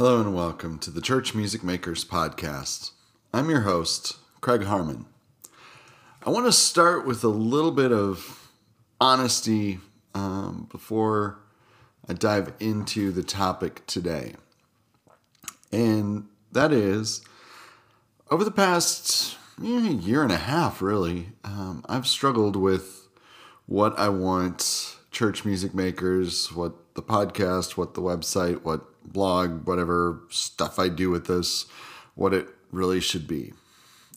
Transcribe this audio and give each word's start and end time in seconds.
Hello 0.00 0.18
and 0.18 0.34
welcome 0.34 0.78
to 0.78 0.90
the 0.90 1.02
Church 1.02 1.34
Music 1.34 1.62
Makers 1.62 2.06
Podcast. 2.06 2.92
I'm 3.34 3.50
your 3.50 3.60
host, 3.60 4.16
Craig 4.40 4.62
Harmon. 4.62 5.04
I 6.24 6.30
want 6.30 6.46
to 6.46 6.52
start 6.52 7.06
with 7.06 7.22
a 7.22 7.28
little 7.28 7.70
bit 7.70 7.92
of 7.92 8.50
honesty 8.98 9.78
um, 10.14 10.68
before 10.72 11.40
I 12.08 12.14
dive 12.14 12.54
into 12.60 13.12
the 13.12 13.22
topic 13.22 13.86
today. 13.86 14.36
And 15.70 16.28
that 16.50 16.72
is, 16.72 17.20
over 18.30 18.42
the 18.42 18.50
past 18.50 19.36
year 19.60 20.22
and 20.22 20.32
a 20.32 20.38
half, 20.38 20.80
really, 20.80 21.32
um, 21.44 21.84
I've 21.90 22.06
struggled 22.06 22.56
with 22.56 23.06
what 23.66 23.98
I 23.98 24.08
want 24.08 24.96
church 25.10 25.44
music 25.44 25.74
makers, 25.74 26.54
what 26.54 26.94
the 26.94 27.02
podcast, 27.02 27.76
what 27.76 27.92
the 27.92 28.00
website, 28.00 28.62
what 28.62 28.89
blog, 29.04 29.66
whatever 29.66 30.22
stuff 30.30 30.78
I 30.78 30.88
do 30.88 31.10
with 31.10 31.26
this, 31.26 31.66
what 32.14 32.34
it 32.34 32.48
really 32.70 33.00
should 33.00 33.26
be. 33.26 33.52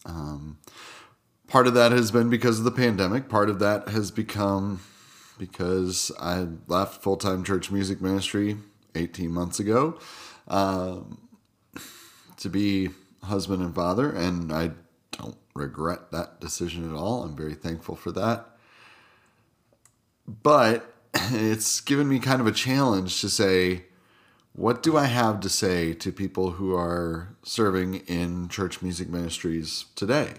Um, 0.06 0.59
part 1.48 1.68
of 1.68 1.73
that 1.73 1.92
has 1.92 2.12
been 2.12 2.30
because 2.30 2.59
of 2.59 2.66
the 2.66 2.72
pandemic. 2.72 3.30
Part 3.30 3.50
of 3.50 3.59
that 3.59 3.90
has 3.90 4.12
become 4.12 4.82
because 5.38 6.12
I 6.20 6.48
left 6.68 7.02
full 7.02 7.18
time 7.18 7.44
church 7.44 7.72
music 7.72 8.02
ministry 8.02 8.58
18 8.96 9.32
months 9.32 9.59
ago 9.59 10.00
um, 10.48 11.28
to 12.38 12.50
be 12.50 12.90
husband 13.23 13.64
and 13.64 13.73
father, 13.73 14.09
and 14.09 14.52
I 14.52 14.72
don't 15.12 15.38
regret 15.56 16.12
that 16.12 16.40
decision 16.40 16.90
at 16.90 16.95
all. 16.95 17.23
I'm 17.23 17.36
very 17.36 17.53
thankful 17.53 17.95
for 17.95 18.12
that. 18.12 18.47
But 20.28 20.94
it's 21.14 21.81
given 21.81 22.08
me 22.08 22.20
kind 22.20 22.42
of 22.42 22.47
a 22.47 22.52
challenge 22.52 23.22
to 23.22 23.30
say, 23.30 23.86
what 24.54 24.84
do 24.84 24.96
I 24.98 25.06
have 25.06 25.40
to 25.42 25.50
say 25.50 25.94
to 25.96 26.12
people 26.12 26.52
who 26.52 26.76
are 26.76 27.36
serving 27.44 27.96
in 28.08 28.48
church 28.50 28.82
music 28.82 29.09
ministries 29.09 29.86
today? 29.96 30.36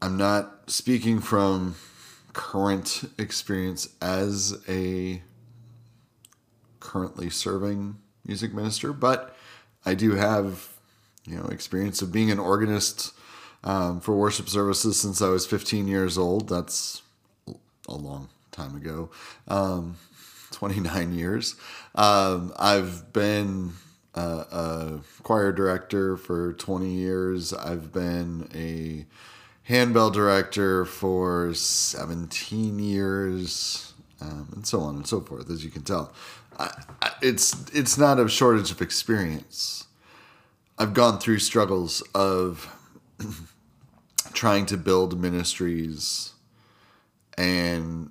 I'm 0.00 0.16
not 0.16 0.70
speaking 0.70 1.20
from 1.20 1.76
current 2.32 3.04
experience 3.18 3.88
as 4.00 4.62
a 4.68 5.22
currently 6.80 7.30
serving 7.30 7.96
music 8.26 8.54
minister, 8.54 8.92
but 8.92 9.36
I 9.84 9.94
do 9.94 10.12
have, 10.12 10.68
you 11.26 11.36
know, 11.36 11.46
experience 11.46 12.00
of 12.00 12.12
being 12.12 12.30
an 12.30 12.38
organist 12.38 13.12
um, 13.62 14.00
for 14.00 14.14
worship 14.16 14.48
services 14.48 14.98
since 14.98 15.20
I 15.20 15.28
was 15.28 15.46
15 15.46 15.86
years 15.86 16.16
old. 16.16 16.48
That's 16.48 17.02
a 17.88 17.94
long 17.94 18.28
time 18.52 18.74
ago. 18.74 19.10
Um, 19.48 19.96
29 20.54 21.12
years. 21.12 21.56
Um, 21.94 22.52
I've 22.58 23.12
been 23.12 23.72
a, 24.14 24.20
a, 24.20 25.00
choir 25.22 25.52
director 25.52 26.16
for 26.16 26.52
20 26.54 26.88
years. 26.90 27.52
I've 27.52 27.92
been 27.92 28.48
a 28.54 29.06
handbell 29.64 30.10
director 30.10 30.84
for 30.84 31.52
17 31.54 32.78
years, 32.78 33.92
um, 34.20 34.48
and 34.54 34.66
so 34.66 34.80
on 34.80 34.96
and 34.96 35.06
so 35.06 35.20
forth. 35.20 35.50
As 35.50 35.64
you 35.64 35.70
can 35.70 35.82
tell, 35.82 36.14
I, 36.58 36.70
I, 37.02 37.10
it's 37.20 37.70
it's 37.72 37.98
not 37.98 38.20
a 38.20 38.28
shortage 38.28 38.70
of 38.70 38.80
experience. 38.80 39.86
I've 40.78 40.94
gone 40.94 41.18
through 41.18 41.38
struggles 41.40 42.00
of 42.14 42.72
trying 44.32 44.66
to 44.66 44.76
build 44.76 45.20
ministries 45.20 46.32
and 47.36 48.10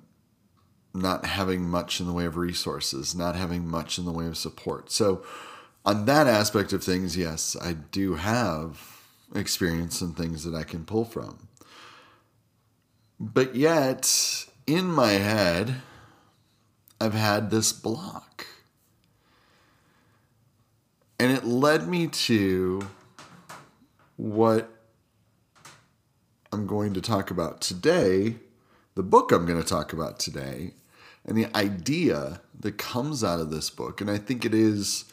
not 0.94 1.26
having 1.26 1.68
much 1.68 2.00
in 2.00 2.06
the 2.06 2.12
way 2.12 2.24
of 2.24 2.36
resources, 2.36 3.14
not 3.14 3.34
having 3.34 3.66
much 3.66 3.98
in 3.98 4.04
the 4.04 4.12
way 4.12 4.26
of 4.26 4.36
support. 4.36 4.90
So, 4.92 5.24
on 5.84 6.06
that 6.06 6.26
aspect 6.26 6.72
of 6.72 6.82
things, 6.82 7.16
yes, 7.16 7.56
I 7.60 7.74
do 7.74 8.14
have 8.14 9.02
experience 9.34 10.00
and 10.00 10.16
things 10.16 10.44
that 10.44 10.54
I 10.54 10.62
can 10.62 10.86
pull 10.86 11.04
from. 11.04 11.48
But 13.20 13.54
yet, 13.54 14.46
in 14.66 14.86
my 14.86 15.12
head, 15.12 15.76
I've 17.00 17.14
had 17.14 17.50
this 17.50 17.72
block. 17.72 18.46
And 21.18 21.32
it 21.32 21.44
led 21.44 21.86
me 21.86 22.06
to 22.06 22.88
what 24.16 24.70
I'm 26.52 26.66
going 26.66 26.94
to 26.94 27.00
talk 27.00 27.30
about 27.30 27.60
today, 27.60 28.36
the 28.94 29.02
book 29.02 29.32
I'm 29.32 29.44
going 29.44 29.60
to 29.60 29.68
talk 29.68 29.92
about 29.92 30.18
today, 30.18 30.72
and 31.24 31.36
the 31.36 31.54
idea 31.56 32.40
that 32.60 32.78
comes 32.78 33.24
out 33.24 33.40
of 33.40 33.50
this 33.50 33.70
book. 33.70 34.00
And 34.00 34.10
I 34.10 34.18
think 34.18 34.44
it 34.44 34.54
is, 34.54 35.04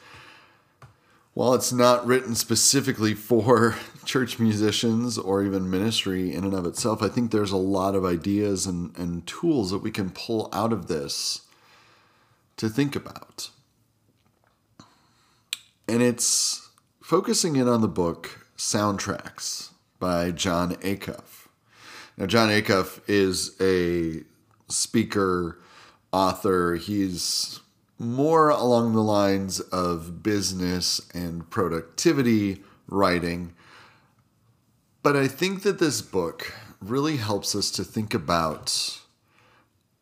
while 1.34 1.54
it's 1.54 1.72
not 1.72 2.06
written 2.06 2.36
specifically 2.36 3.14
for 3.14 3.76
church 4.06 4.40
musicians 4.40 5.18
or 5.18 5.44
even 5.44 5.70
ministry 5.70 6.34
in 6.34 6.44
and 6.44 6.54
of 6.54 6.66
itself, 6.66 7.02
I 7.02 7.08
think 7.08 7.32
there's 7.32 7.52
a 7.52 7.58
lot 7.58 7.96
of 7.96 8.06
ideas 8.06 8.66
and, 8.66 8.96
and 8.98 9.26
tools 9.26 9.72
that 9.72 9.80
we 9.80 9.92
can 9.92 10.10
pull 10.10 10.50
out 10.54 10.74
of 10.74 10.88
this 10.88 11.42
to 12.58 12.70
think 12.70 12.96
about. 12.96 13.50
And 15.88 16.02
it's 16.02 16.70
focusing 17.02 17.56
in 17.56 17.68
on 17.68 17.82
the 17.82 17.88
book 17.88 18.48
Soundtracks 18.58 19.72
by 20.00 20.32
Jon 20.32 20.76
Acuff. 20.76 21.48
Now, 22.18 22.28
Jon 22.28 22.50
Acuff 22.50 23.02
is 23.08 23.60
a 23.60 24.24
speaker 24.72 25.58
author. 26.12 26.76
He's 26.76 27.60
more 27.98 28.50
along 28.50 28.94
the 28.94 29.04
lines 29.04 29.60
of 29.60 30.24
business 30.24 31.02
and 31.14 31.50
productivity 31.50 32.62
writing. 32.88 33.54
But 35.04 35.16
I 35.16 35.28
think 35.28 35.64
that 35.64 35.80
this 35.80 36.02
book 36.02 36.54
really 36.80 37.18
helps 37.18 37.56
us 37.56 37.72
to 37.72 37.84
think 37.84 38.14
about 38.14 39.00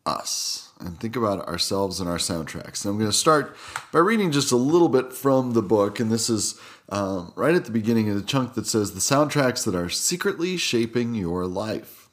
us 0.06 0.72
and 0.80 0.98
think 0.98 1.14
about 1.14 1.46
ourselves 1.46 2.00
and 2.00 2.08
our 2.08 2.16
soundtracks. 2.16 2.84
And 2.84 2.92
I'm 2.92 2.98
going 2.98 3.10
to 3.10 3.16
start 3.16 3.54
by 3.92 3.98
reading 3.98 4.32
just 4.32 4.50
a 4.50 4.56
little 4.56 4.88
bit 4.88 5.12
from 5.12 5.52
the 5.52 5.62
book. 5.62 6.00
And 6.00 6.10
this 6.10 6.30
is 6.30 6.58
um, 6.88 7.32
right 7.36 7.54
at 7.54 7.66
the 7.66 7.70
beginning 7.70 8.08
of 8.08 8.16
the 8.16 8.22
chunk 8.22 8.54
that 8.54 8.66
says 8.66 8.92
the 8.92 9.00
soundtracks 9.00 9.64
that 9.64 9.74
are 9.74 9.90
secretly 9.90 10.56
shaping 10.56 11.14
your 11.14 11.46
life. 11.46 12.08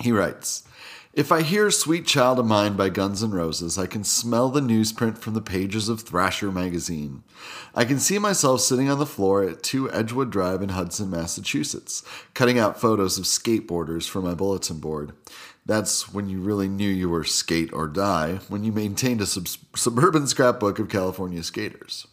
He 0.00 0.12
writes, 0.12 0.64
if 1.16 1.32
I 1.32 1.40
hear 1.40 1.70
Sweet 1.70 2.06
Child 2.06 2.40
of 2.40 2.44
Mine 2.44 2.76
by 2.76 2.90
Guns 2.90 3.22
N' 3.22 3.30
Roses, 3.30 3.78
I 3.78 3.86
can 3.86 4.04
smell 4.04 4.50
the 4.50 4.60
newsprint 4.60 5.16
from 5.16 5.32
the 5.32 5.40
pages 5.40 5.88
of 5.88 6.02
Thrasher 6.02 6.52
magazine. 6.52 7.24
I 7.74 7.86
can 7.86 7.98
see 7.98 8.18
myself 8.18 8.60
sitting 8.60 8.90
on 8.90 8.98
the 8.98 9.06
floor 9.06 9.42
at 9.42 9.62
2 9.62 9.90
Edgewood 9.90 10.28
Drive 10.28 10.60
in 10.60 10.68
Hudson, 10.68 11.08
Massachusetts, 11.08 12.02
cutting 12.34 12.58
out 12.58 12.78
photos 12.78 13.16
of 13.16 13.24
skateboarders 13.24 14.06
for 14.06 14.20
my 14.20 14.34
bulletin 14.34 14.78
board. 14.78 15.12
That's 15.64 16.12
when 16.12 16.28
you 16.28 16.40
really 16.40 16.68
knew 16.68 16.90
you 16.90 17.08
were 17.08 17.24
skate 17.24 17.72
or 17.72 17.88
die, 17.88 18.40
when 18.48 18.62
you 18.62 18.70
maintained 18.70 19.22
a 19.22 19.26
sub- 19.26 19.48
suburban 19.74 20.26
scrapbook 20.26 20.78
of 20.78 20.90
California 20.90 21.42
skaters. 21.42 22.06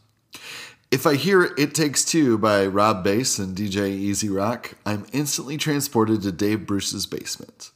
If 0.91 1.05
I 1.05 1.15
hear 1.15 1.53
It 1.57 1.75
Takes 1.75 2.05
Two 2.05 2.37
by 2.37 2.65
Rob 2.65 3.03
Base 3.03 3.37
and 3.37 3.53
DJ 3.53 3.89
E-Z 3.89 4.29
Rock, 4.29 4.75
I'm 4.85 5.07
instantly 5.11 5.57
transported 5.57 6.21
to 6.21 6.31
Dave 6.31 6.65
Bruce's 6.65 7.05
basement. 7.05 7.71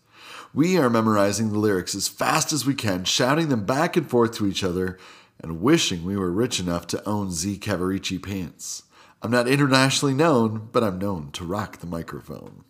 We 0.54 0.78
are 0.78 0.90
memorizing 0.90 1.52
the 1.52 1.60
lyrics 1.60 1.94
as 1.96 2.08
fast 2.08 2.52
as 2.54 2.66
we 2.66 2.74
can, 2.74 3.04
shouting 3.04 3.50
them 3.50 3.66
back 3.66 3.96
and 3.98 4.10
forth 4.10 4.34
to 4.36 4.48
each 4.48 4.64
other, 4.64 4.98
and 5.40 5.62
wishing 5.62 6.04
we 6.04 6.18
were 6.18 6.32
rich 6.32 6.60
enough 6.60 6.88
to 6.88 7.08
own 7.08 7.32
Z 7.32 7.60
Cavaricci 7.60 8.22
pants. 8.22 8.84
I'm 9.22 9.32
not 9.32 9.48
internationally 9.48 10.14
known, 10.14 10.70
but 10.72 10.84
I'm 10.84 11.00
known 11.00 11.32
to 11.34 11.44
rock 11.44 11.78
the 11.78 11.88
microphone. 11.88 12.64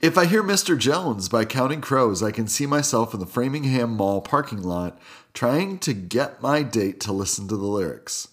If 0.00 0.18
I 0.18 0.24
hear 0.24 0.42
Mr. 0.42 0.76
Jones 0.76 1.28
by 1.28 1.44
Counting 1.44 1.80
Crows, 1.80 2.22
I 2.22 2.32
can 2.32 2.48
see 2.48 2.66
myself 2.66 3.14
in 3.14 3.20
the 3.20 3.26
Framingham 3.26 3.90
Mall 3.96 4.20
parking 4.20 4.62
lot 4.62 4.98
trying 5.32 5.78
to 5.78 5.92
get 5.94 6.42
my 6.42 6.64
date 6.64 6.98
to 7.00 7.12
listen 7.12 7.46
to 7.48 7.56
the 7.56 7.66
lyrics. 7.66 8.28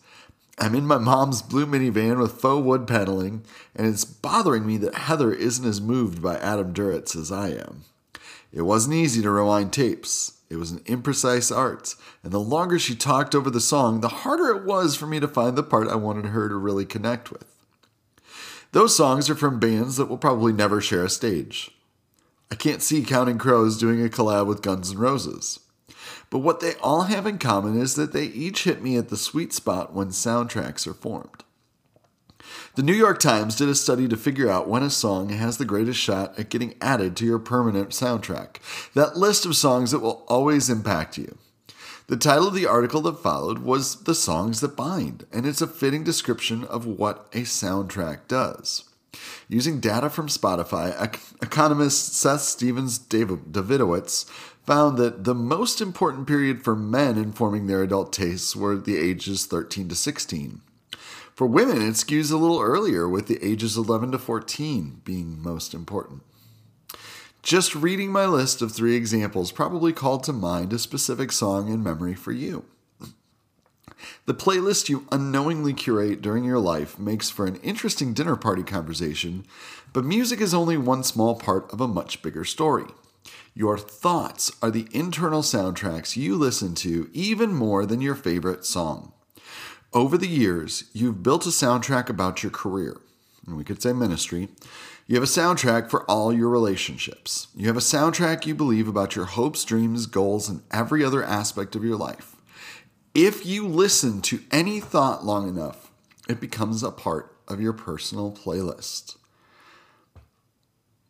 I'm 0.57 0.75
in 0.75 0.85
my 0.85 0.97
mom's 0.97 1.41
blue 1.41 1.65
minivan 1.65 2.19
with 2.19 2.41
faux 2.41 2.65
wood 2.65 2.87
paneling, 2.87 3.43
and 3.75 3.87
it's 3.87 4.03
bothering 4.03 4.65
me 4.65 4.77
that 4.77 4.95
Heather 4.95 5.31
isn't 5.31 5.65
as 5.65 5.79
moved 5.79 6.21
by 6.21 6.37
Adam 6.37 6.73
Duritz 6.73 7.15
as 7.15 7.31
I 7.31 7.49
am. 7.49 7.85
It 8.51 8.63
wasn't 8.63 8.95
easy 8.95 9.21
to 9.21 9.31
rewind 9.31 9.73
tapes. 9.73 10.39
It 10.49 10.55
was 10.55 10.71
an 10.71 10.79
imprecise 10.79 11.55
art, 11.55 11.95
and 12.23 12.31
the 12.31 12.39
longer 12.39 12.79
she 12.79 12.95
talked 12.95 13.35
over 13.35 13.51
the 13.51 13.61
song, 13.61 14.01
the 14.01 14.09
harder 14.09 14.49
it 14.49 14.65
was 14.65 14.95
for 14.95 15.05
me 15.05 15.19
to 15.19 15.27
find 15.27 15.55
the 15.55 15.63
part 15.63 15.87
I 15.87 15.95
wanted 15.95 16.27
her 16.27 16.49
to 16.49 16.55
really 16.55 16.85
connect 16.85 17.31
with. 17.31 17.45
Those 18.71 18.95
songs 18.95 19.29
are 19.29 19.35
from 19.35 19.59
bands 19.59 19.97
that 19.97 20.05
will 20.05 20.17
probably 20.17 20.53
never 20.53 20.81
share 20.81 21.03
a 21.03 21.09
stage. 21.09 21.71
I 22.51 22.55
can't 22.55 22.81
see 22.81 23.03
Counting 23.03 23.37
Crows 23.37 23.77
doing 23.77 24.03
a 24.03 24.09
collab 24.09 24.47
with 24.47 24.63
Guns 24.63 24.91
N' 24.91 24.97
Roses. 24.97 25.59
But 26.31 26.39
what 26.39 26.59
they 26.59 26.75
all 26.75 27.03
have 27.03 27.27
in 27.27 27.37
common 27.37 27.79
is 27.79 27.95
that 27.95 28.13
they 28.13 28.25
each 28.25 28.63
hit 28.63 28.81
me 28.81 28.97
at 28.97 29.09
the 29.09 29.17
sweet 29.17 29.53
spot 29.53 29.93
when 29.93 30.09
soundtracks 30.09 30.87
are 30.87 30.93
formed. 30.93 31.43
The 32.79 32.85
New 32.85 32.93
York 32.93 33.19
Times 33.19 33.57
did 33.57 33.67
a 33.67 33.75
study 33.75 34.07
to 34.07 34.15
figure 34.15 34.49
out 34.49 34.69
when 34.69 34.83
a 34.83 34.89
song 34.89 35.31
has 35.31 35.57
the 35.57 35.65
greatest 35.65 35.99
shot 35.99 36.39
at 36.39 36.47
getting 36.47 36.75
added 36.79 37.17
to 37.17 37.25
your 37.25 37.37
permanent 37.37 37.89
soundtrack, 37.89 38.55
that 38.93 39.17
list 39.17 39.45
of 39.45 39.57
songs 39.57 39.91
that 39.91 39.99
will 39.99 40.23
always 40.29 40.69
impact 40.69 41.17
you. 41.17 41.37
The 42.07 42.15
title 42.15 42.47
of 42.47 42.53
the 42.53 42.67
article 42.67 43.01
that 43.01 43.21
followed 43.21 43.59
was 43.59 44.03
The 44.03 44.15
Songs 44.15 44.61
That 44.61 44.77
Bind, 44.77 45.25
and 45.33 45.45
it's 45.45 45.61
a 45.61 45.67
fitting 45.67 46.05
description 46.05 46.63
of 46.63 46.85
what 46.85 47.27
a 47.33 47.41
soundtrack 47.41 48.29
does. 48.29 48.85
Using 49.49 49.81
data 49.81 50.09
from 50.09 50.27
Spotify, 50.27 50.97
economist 51.43 52.15
Seth 52.15 52.43
Stephens 52.43 52.97
Davidowitz 52.97 54.23
found 54.65 54.97
that 54.97 55.25
the 55.25 55.35
most 55.35 55.81
important 55.81 56.27
period 56.29 56.63
for 56.63 56.77
men 56.77 57.17
in 57.17 57.33
forming 57.33 57.67
their 57.67 57.83
adult 57.83 58.13
tastes 58.13 58.55
were 58.55 58.77
the 58.77 58.95
ages 58.95 59.45
13 59.45 59.89
to 59.89 59.95
16. 59.95 60.61
For 61.39 61.47
women, 61.47 61.81
it 61.81 61.93
skews 61.93 62.33
a 62.33 62.35
little 62.35 62.59
earlier, 62.59 63.07
with 63.07 63.27
the 63.27 63.41
ages 63.41 63.77
11 63.77 64.11
to 64.11 64.19
14 64.19 65.03
being 65.05 65.41
most 65.41 65.73
important. 65.73 66.21
Just 67.41 67.73
reading 67.73 68.11
my 68.11 68.25
list 68.25 68.61
of 68.61 68.73
three 68.73 68.97
examples 68.97 69.53
probably 69.53 69.93
called 69.93 70.25
to 70.25 70.33
mind 70.33 70.73
a 70.73 70.77
specific 70.77 71.31
song 71.31 71.69
in 71.69 71.81
memory 71.81 72.13
for 72.13 72.33
you. 72.33 72.65
The 74.25 74.33
playlist 74.33 74.89
you 74.89 75.07
unknowingly 75.13 75.73
curate 75.73 76.21
during 76.21 76.43
your 76.43 76.59
life 76.59 76.99
makes 76.99 77.29
for 77.29 77.45
an 77.45 77.55
interesting 77.63 78.13
dinner 78.13 78.35
party 78.35 78.63
conversation, 78.63 79.45
but 79.93 80.03
music 80.03 80.41
is 80.41 80.53
only 80.53 80.75
one 80.75 81.05
small 81.05 81.35
part 81.35 81.71
of 81.71 81.79
a 81.79 81.87
much 81.87 82.21
bigger 82.21 82.43
story. 82.43 82.87
Your 83.53 83.77
thoughts 83.77 84.51
are 84.61 84.71
the 84.71 84.89
internal 84.91 85.41
soundtracks 85.41 86.17
you 86.17 86.35
listen 86.35 86.75
to 86.75 87.09
even 87.13 87.53
more 87.53 87.85
than 87.85 88.01
your 88.01 88.15
favorite 88.15 88.65
song. 88.65 89.13
Over 89.91 90.17
the 90.17 90.27
years, 90.27 90.83
you've 90.93 91.23
built 91.23 91.47
a 91.47 91.49
soundtrack 91.49 92.09
about 92.09 92.43
your 92.43 92.51
career, 92.51 93.01
and 93.47 93.57
we 93.57 93.63
could 93.63 93.81
say 93.81 93.91
ministry. 93.91 94.49
You 95.07 95.15
have 95.15 95.23
a 95.23 95.27
soundtrack 95.27 95.89
for 95.89 96.03
all 96.03 96.31
your 96.31 96.49
relationships. 96.49 97.47
You 97.55 97.65
have 97.67 97.77
a 97.77 97.79
soundtrack 97.79 98.45
you 98.45 98.53
believe 98.53 98.87
about 98.87 99.15
your 99.15 99.25
hopes, 99.25 99.65
dreams, 99.65 100.05
goals, 100.05 100.47
and 100.47 100.61
every 100.69 101.03
other 101.03 101.23
aspect 101.23 101.75
of 101.75 101.83
your 101.83 101.97
life. 101.97 102.35
If 103.15 103.47
you 103.47 103.67
listen 103.67 104.21
to 104.21 104.41
any 104.51 104.79
thought 104.79 105.25
long 105.25 105.49
enough, 105.49 105.89
it 106.27 106.39
becomes 106.39 106.83
a 106.83 106.91
part 106.91 107.35
of 107.47 107.59
your 107.59 107.73
personal 107.73 108.31
playlist. 108.31 109.17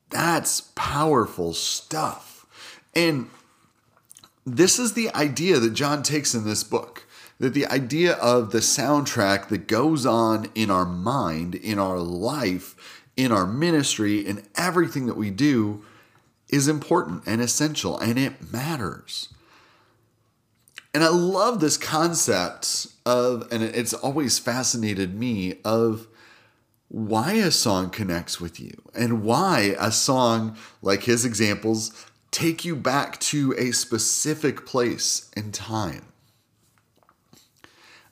That's 0.10 0.62
powerful 0.76 1.54
stuff. 1.54 2.46
And 2.96 3.30
this 4.46 4.80
is 4.80 4.94
the 4.94 5.14
idea 5.14 5.60
that 5.60 5.74
Jon 5.74 6.02
takes 6.02 6.34
in 6.34 6.46
this 6.46 6.64
book 6.64 7.06
that 7.40 7.54
the 7.54 7.66
idea 7.68 8.14
of 8.16 8.52
the 8.52 8.60
soundtrack 8.60 9.48
that 9.48 9.68
goes 9.68 10.06
on 10.06 10.50
in 10.54 10.70
our 10.70 10.86
mind, 10.86 11.56
in 11.56 11.80
our 11.80 12.00
life, 12.00 13.04
in 13.16 13.32
our 13.32 13.48
ministry, 13.48 14.20
in 14.20 14.46
everything 14.56 15.06
that 15.06 15.18
we 15.18 15.30
do 15.30 15.84
is 16.50 16.68
important 16.68 17.24
and 17.26 17.42
essential 17.42 17.98
and 18.00 18.20
it 18.20 18.52
matters. 18.52 19.30
And 20.94 21.04
I 21.04 21.10
love 21.10 21.60
this 21.60 21.78
concept 21.78 22.88
of, 23.06 23.48
and 23.52 23.64
it's 23.64 23.94
always 23.94 24.40
fascinated 24.40 25.14
me, 25.14 25.60
of 25.64 26.08
why 26.88 27.34
a 27.34 27.52
song 27.52 27.92
connects 27.92 28.42
with 28.42 28.60
you 28.60 28.74
and 28.96 29.24
why 29.24 29.76
a 29.80 29.92
song, 29.92 30.58
like 30.82 31.04
his 31.04 31.24
examples, 31.24 32.08
take 32.32 32.66
you 32.66 32.76
back 32.76 33.20
to 33.20 33.54
a 33.58 33.72
specific 33.72 34.66
place 34.66 35.30
and 35.38 35.54
time. 35.54 36.09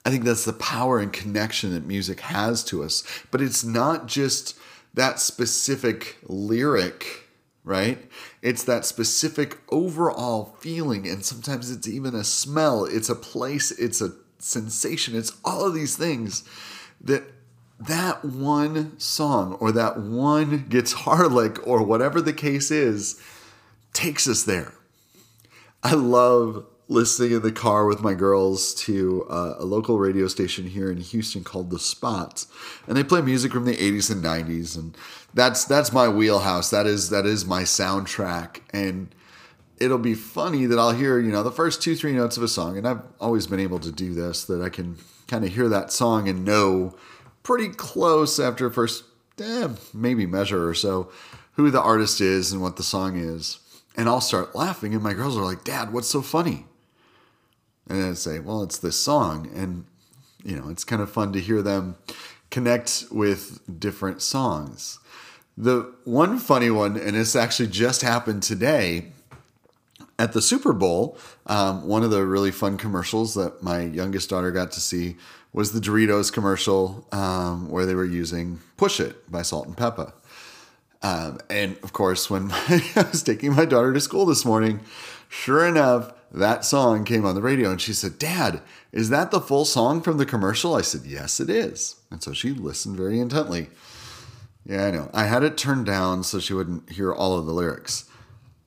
I 0.07 0.09
think 0.09 0.23
that's 0.23 0.45
the 0.45 0.53
power 0.53 0.99
and 0.99 1.11
connection 1.11 1.73
that 1.73 1.85
music 1.85 2.21
has 2.21 2.63
to 2.63 2.81
us. 2.81 3.03
But 3.29 3.41
it's 3.41 3.65
not 3.65 4.05
just 4.05 4.57
that 4.93 5.19
specific 5.19 6.15
lyric, 6.23 7.27
right? 7.65 8.09
It's 8.41 8.63
that 8.63 8.85
specific 8.85 9.57
overall 9.67 10.55
feeling. 10.61 11.09
And 11.09 11.25
sometimes 11.25 11.69
it's 11.69 11.89
even 11.89 12.15
a 12.15 12.23
smell, 12.23 12.85
it's 12.85 13.09
a 13.09 13.15
place, 13.15 13.71
it's 13.71 13.99
a 13.99 14.13
sensation, 14.39 15.13
it's 15.13 15.33
all 15.43 15.67
of 15.67 15.73
these 15.73 15.97
things 15.97 16.45
that 17.01 17.23
that 17.77 18.23
one 18.23 18.97
song 18.97 19.55
or 19.55 19.73
that 19.73 19.99
one 19.99 20.67
guitar 20.69 21.27
lick 21.27 21.67
or 21.67 21.83
whatever 21.83 22.21
the 22.21 22.31
case 22.31 22.71
is 22.71 23.21
takes 23.91 24.25
us 24.25 24.43
there. 24.43 24.71
I 25.83 25.95
love 25.95 26.65
listening 26.89 27.33
in 27.33 27.41
the 27.41 27.51
car 27.51 27.85
with 27.85 28.01
my 28.01 28.13
girls 28.13 28.73
to 28.73 29.25
uh, 29.29 29.55
a 29.59 29.65
local 29.65 29.99
radio 29.99 30.27
station 30.27 30.67
here 30.67 30.89
in 30.89 30.97
Houston 30.97 31.43
called 31.43 31.69
The 31.69 31.79
Spot, 31.79 32.45
and 32.87 32.95
they 32.95 33.03
play 33.03 33.21
music 33.21 33.51
from 33.51 33.65
the 33.65 33.75
80s 33.75 34.11
and 34.11 34.23
90s, 34.23 34.77
and 34.77 34.97
that's 35.33 35.65
that's 35.65 35.91
my 35.91 36.07
wheelhouse. 36.07 36.69
That 36.69 36.85
is 36.85 37.09
that 37.09 37.25
is 37.25 37.45
my 37.45 37.63
soundtrack, 37.63 38.61
and 38.71 39.13
it'll 39.77 39.97
be 39.97 40.13
funny 40.13 40.65
that 40.65 40.79
I'll 40.79 40.91
hear 40.91 41.19
you 41.19 41.31
know 41.31 41.43
the 41.43 41.51
first 41.51 41.81
two 41.81 41.95
three 41.95 42.13
notes 42.13 42.37
of 42.37 42.43
a 42.43 42.47
song, 42.47 42.77
and 42.77 42.87
I've 42.87 43.01
always 43.19 43.47
been 43.47 43.59
able 43.59 43.79
to 43.79 43.91
do 43.91 44.13
this 44.13 44.45
that 44.45 44.61
I 44.61 44.69
can 44.69 44.97
kind 45.27 45.43
of 45.43 45.53
hear 45.53 45.67
that 45.69 45.91
song 45.91 46.29
and 46.29 46.45
know 46.45 46.95
pretty 47.43 47.69
close 47.69 48.39
after 48.39 48.69
first 48.69 49.03
eh, 49.41 49.69
maybe 49.93 50.25
measure 50.25 50.67
or 50.67 50.73
so 50.73 51.11
who 51.53 51.71
the 51.71 51.81
artist 51.81 52.21
is 52.21 52.51
and 52.51 52.61
what 52.61 52.77
the 52.77 52.83
song 52.83 53.17
is. 53.17 53.59
And 53.95 54.07
I'll 54.07 54.21
start 54.21 54.55
laughing, 54.55 54.93
and 54.93 55.01
my 55.01 55.13
girls 55.13 55.35
are 55.35 55.43
like, 55.43 55.63
Dad, 55.63 55.91
what's 55.91 56.07
so 56.07 56.21
funny? 56.21 56.65
And 57.89 58.03
I'd 58.03 58.17
say, 58.17 58.39
well, 58.39 58.63
it's 58.63 58.77
this 58.77 58.99
song, 58.99 59.49
and 59.55 59.85
you 60.43 60.55
know, 60.55 60.69
it's 60.69 60.83
kind 60.83 61.01
of 61.01 61.11
fun 61.11 61.33
to 61.33 61.39
hear 61.39 61.61
them 61.61 61.97
connect 62.49 63.05
with 63.11 63.59
different 63.79 64.21
songs. 64.21 64.99
The 65.57 65.93
one 66.03 66.37
funny 66.37 66.69
one, 66.69 66.97
and 66.97 67.15
this 67.15 67.35
actually 67.35 67.69
just 67.69 68.01
happened 68.01 68.43
today 68.43 69.07
at 70.19 70.33
the 70.33 70.41
Super 70.41 70.73
Bowl. 70.73 71.17
Um, 71.47 71.87
one 71.87 72.03
of 72.03 72.11
the 72.11 72.25
really 72.25 72.51
fun 72.51 72.77
commercials 72.77 73.33
that 73.33 73.63
my 73.63 73.81
youngest 73.81 74.29
daughter 74.29 74.51
got 74.51 74.71
to 74.73 74.79
see 74.79 75.15
was 75.53 75.71
the 75.71 75.79
Doritos 75.79 76.31
commercial 76.31 77.07
um, 77.11 77.69
where 77.69 77.85
they 77.85 77.95
were 77.95 78.05
using 78.05 78.59
"Push 78.77 78.99
It" 78.99 79.29
by 79.31 79.41
Salt-N-Pepa. 79.41 80.13
Um, 81.01 81.39
and 81.49 81.77
of 81.83 81.93
course, 81.93 82.29
when 82.29 82.51
I 82.51 83.07
was 83.11 83.23
taking 83.23 83.53
my 83.53 83.65
daughter 83.65 83.93
to 83.93 83.99
school 83.99 84.25
this 84.25 84.45
morning, 84.45 84.81
sure 85.29 85.65
enough, 85.65 86.11
that 86.31 86.65
song 86.65 87.05
came 87.05 87.25
on 87.25 87.35
the 87.35 87.41
radio 87.41 87.71
and 87.71 87.81
she 87.81 87.93
said, 87.93 88.19
Dad, 88.19 88.61
is 88.91 89.09
that 89.09 89.31
the 89.31 89.41
full 89.41 89.65
song 89.65 90.01
from 90.01 90.17
the 90.17 90.25
commercial? 90.25 90.75
I 90.75 90.81
said, 90.81 91.01
Yes, 91.05 91.39
it 91.39 91.49
is. 91.49 91.95
And 92.11 92.21
so 92.21 92.33
she 92.33 92.51
listened 92.51 92.97
very 92.97 93.19
intently. 93.19 93.69
Yeah, 94.65 94.85
I 94.85 94.91
know. 94.91 95.09
I 95.13 95.25
had 95.25 95.43
it 95.43 95.57
turned 95.57 95.85
down 95.85 96.23
so 96.23 96.39
she 96.39 96.53
wouldn't 96.53 96.91
hear 96.91 97.13
all 97.13 97.37
of 97.37 97.45
the 97.45 97.53
lyrics. 97.53 98.05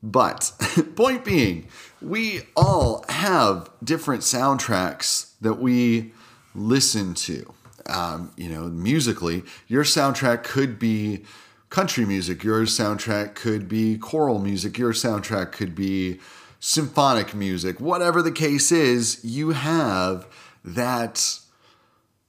But 0.02 0.52
point 0.96 1.24
being, 1.24 1.68
we 2.00 2.42
all 2.56 3.04
have 3.10 3.68
different 3.84 4.22
soundtracks 4.22 5.32
that 5.42 5.54
we 5.54 6.12
listen 6.54 7.14
to. 7.14 7.52
Um, 7.86 8.32
you 8.36 8.48
know, 8.48 8.62
musically, 8.62 9.42
your 9.66 9.84
soundtrack 9.84 10.42
could 10.42 10.78
be 10.78 11.24
country 11.68 12.04
music, 12.06 12.42
your 12.42 12.62
soundtrack 12.62 13.34
could 13.34 13.68
be 13.68 13.98
choral 13.98 14.38
music, 14.38 14.78
your 14.78 14.92
soundtrack 14.92 15.52
could 15.52 15.74
be 15.74 16.18
symphonic 16.60 17.34
music, 17.34 17.80
whatever 17.80 18.20
the 18.22 18.30
case 18.30 18.70
is, 18.70 19.24
you 19.24 19.50
have 19.50 20.26
that 20.62 21.40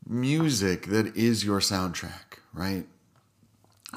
music 0.08 0.88
that 0.88 1.16
is 1.16 1.44
your 1.44 1.60
soundtrack, 1.60 2.40
right? 2.54 2.86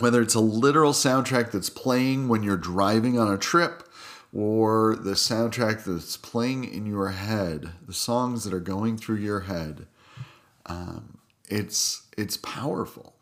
Whether 0.00 0.20
it's 0.20 0.34
a 0.34 0.40
literal 0.40 0.92
soundtrack 0.92 1.52
that's 1.52 1.70
playing 1.70 2.28
when 2.28 2.42
you're 2.42 2.56
driving 2.56 3.18
on 3.18 3.32
a 3.32 3.38
trip 3.38 3.88
or 4.32 4.96
the 4.96 5.12
soundtrack 5.12 5.84
that's 5.84 6.16
playing 6.16 6.64
in 6.64 6.84
your 6.84 7.10
head, 7.10 7.70
the 7.86 7.92
songs 7.92 8.42
that 8.42 8.52
are 8.52 8.60
going 8.60 8.98
through 8.98 9.18
your 9.18 9.40
head, 9.40 9.86
um, 10.66 11.18
it's 11.48 12.02
it's 12.18 12.36
powerful. 12.38 13.14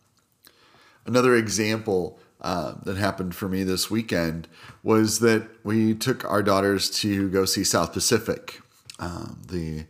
Another 1.04 1.35
example 1.35 2.19
uh, 2.42 2.75
that 2.82 2.96
happened 2.96 3.34
for 3.34 3.49
me 3.49 3.62
this 3.62 3.90
weekend 3.90 4.49
was 4.82 5.20
that 5.20 5.49
we 5.62 5.94
took 5.94 6.25
our 6.25 6.42
daughters 6.42 6.90
to 6.90 7.30
go 7.30 7.44
see 7.44 7.62
South 7.64 7.92
Pacific. 7.92 8.61
Um, 8.99 9.42
the 9.49 9.87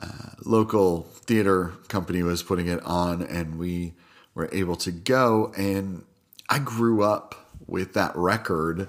uh, 0.00 0.30
local 0.44 1.02
theater 1.02 1.72
company 1.88 2.22
was 2.22 2.42
putting 2.42 2.66
it 2.66 2.82
on, 2.84 3.22
and 3.22 3.58
we 3.58 3.94
were 4.34 4.48
able 4.52 4.76
to 4.76 4.90
go. 4.90 5.52
And 5.56 6.04
I 6.48 6.58
grew 6.58 7.02
up 7.02 7.48
with 7.66 7.94
that 7.94 8.14
record 8.16 8.88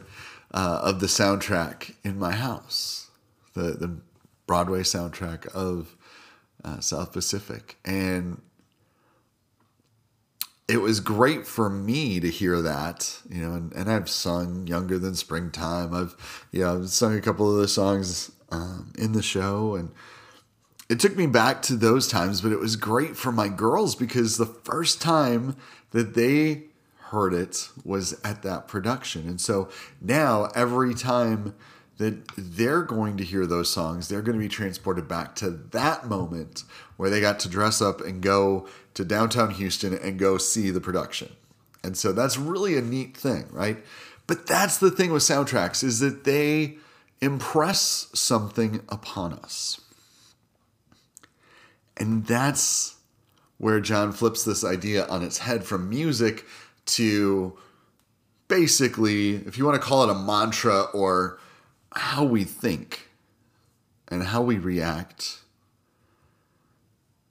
uh, 0.52 0.80
of 0.84 1.00
the 1.00 1.08
soundtrack 1.08 1.94
in 2.04 2.18
my 2.18 2.32
house, 2.32 3.12
the 3.54 3.72
the 3.72 3.98
Broadway 4.48 4.82
soundtrack 4.82 5.48
of 5.48 5.96
uh, 6.64 6.80
South 6.80 7.14
Pacific, 7.14 7.78
and 7.86 8.42
it 10.68 10.78
was 10.78 11.00
great 11.00 11.46
for 11.46 11.70
me 11.70 12.20
to 12.20 12.30
hear 12.30 12.62
that, 12.62 13.22
you 13.30 13.42
know, 13.42 13.54
and, 13.54 13.74
and 13.74 13.92
I've 13.92 14.10
sung 14.10 14.66
Younger 14.66 14.98
Than 14.98 15.16
Springtime. 15.16 15.94
I've, 15.94 16.48
you 16.52 16.62
know, 16.62 16.76
I've 16.76 16.90
sung 16.90 17.16
a 17.16 17.22
couple 17.22 17.50
of 17.52 17.58
the 17.58 17.68
songs 17.68 18.32
um, 18.50 18.92
in 18.98 19.12
the 19.12 19.22
show 19.22 19.76
and 19.76 19.92
it 20.90 21.00
took 21.00 21.16
me 21.16 21.28
back 21.28 21.62
to 21.64 21.76
those 21.76 22.08
times, 22.08 22.42
but 22.42 22.52
it 22.52 22.60
was 22.60 22.76
great 22.76 23.18
for 23.18 23.32
my 23.32 23.48
girls 23.48 23.96
because 23.96 24.38
the 24.38 24.46
first 24.46 25.02
time 25.02 25.56
that 25.92 26.14
they 26.14 26.66
heard 27.10 27.34
it 27.34 27.70
was 27.84 28.20
at 28.24 28.44
that 28.44 28.68
production. 28.68 29.28
And 29.28 29.40
so 29.42 29.70
now 30.02 30.46
every 30.56 30.94
time 30.94 31.56
that 31.98 32.28
they're 32.38 32.82
going 32.82 33.18
to 33.18 33.24
hear 33.24 33.46
those 33.46 33.70
songs. 33.70 34.08
They're 34.08 34.22
going 34.22 34.38
to 34.38 34.44
be 34.44 34.50
transported 34.50 35.08
back 35.08 35.36
to 35.36 35.50
that 35.50 36.08
moment 36.08 36.64
where 36.98 37.10
they 37.10 37.22
got 37.22 37.40
to 37.42 37.50
dress 37.50 37.82
up 37.82 38.02
and 38.02 38.22
go 38.22 38.68
to 38.96 39.06
downtown 39.06 39.52
Houston 39.52 39.94
and 39.98 40.20
go 40.20 40.38
see 40.38 40.72
the 40.72 40.82
production. 40.82 41.34
And 41.84 41.98
so 41.98 42.12
that's 42.12 42.38
really 42.38 42.78
a 42.78 42.82
neat 42.82 43.16
thing, 43.16 43.48
right? 43.52 43.78
But 44.28 44.48
that's 44.48 44.78
the 44.78 44.92
thing 44.92 45.12
with 45.12 45.22
soundtracks 45.22 45.84
is 45.84 46.00
that 46.00 46.24
they 46.24 46.78
impress 47.22 48.08
something 48.14 48.82
upon 48.90 49.34
us. 49.34 49.80
And 51.98 52.26
that's 52.26 52.96
where 53.58 53.80
Jon 53.80 54.12
flips 54.12 54.44
this 54.44 54.66
idea 54.66 55.06
on 55.08 55.24
its 55.24 55.38
head 55.38 55.64
from 55.64 55.90
music 55.90 56.46
to 56.88 57.58
basically, 58.48 59.36
if 59.36 59.58
you 59.58 59.66
want 59.66 59.82
to 59.82 59.88
call 59.88 60.04
it 60.04 60.10
a 60.10 60.16
mantra 60.16 60.82
or 60.94 61.40
how 61.96 62.24
we 62.24 62.44
think 62.44 63.10
and 64.08 64.24
how 64.24 64.42
we 64.42 64.58
react, 64.58 65.40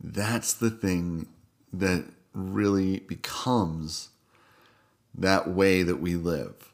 that's 0.03 0.53
the 0.53 0.71
thing 0.71 1.27
that 1.73 2.05
really 2.33 3.01
becomes 3.01 4.11
that 5.15 5.49
way 5.49 5.83
that 5.83 6.01
we 6.01 6.17
live. 6.17 6.73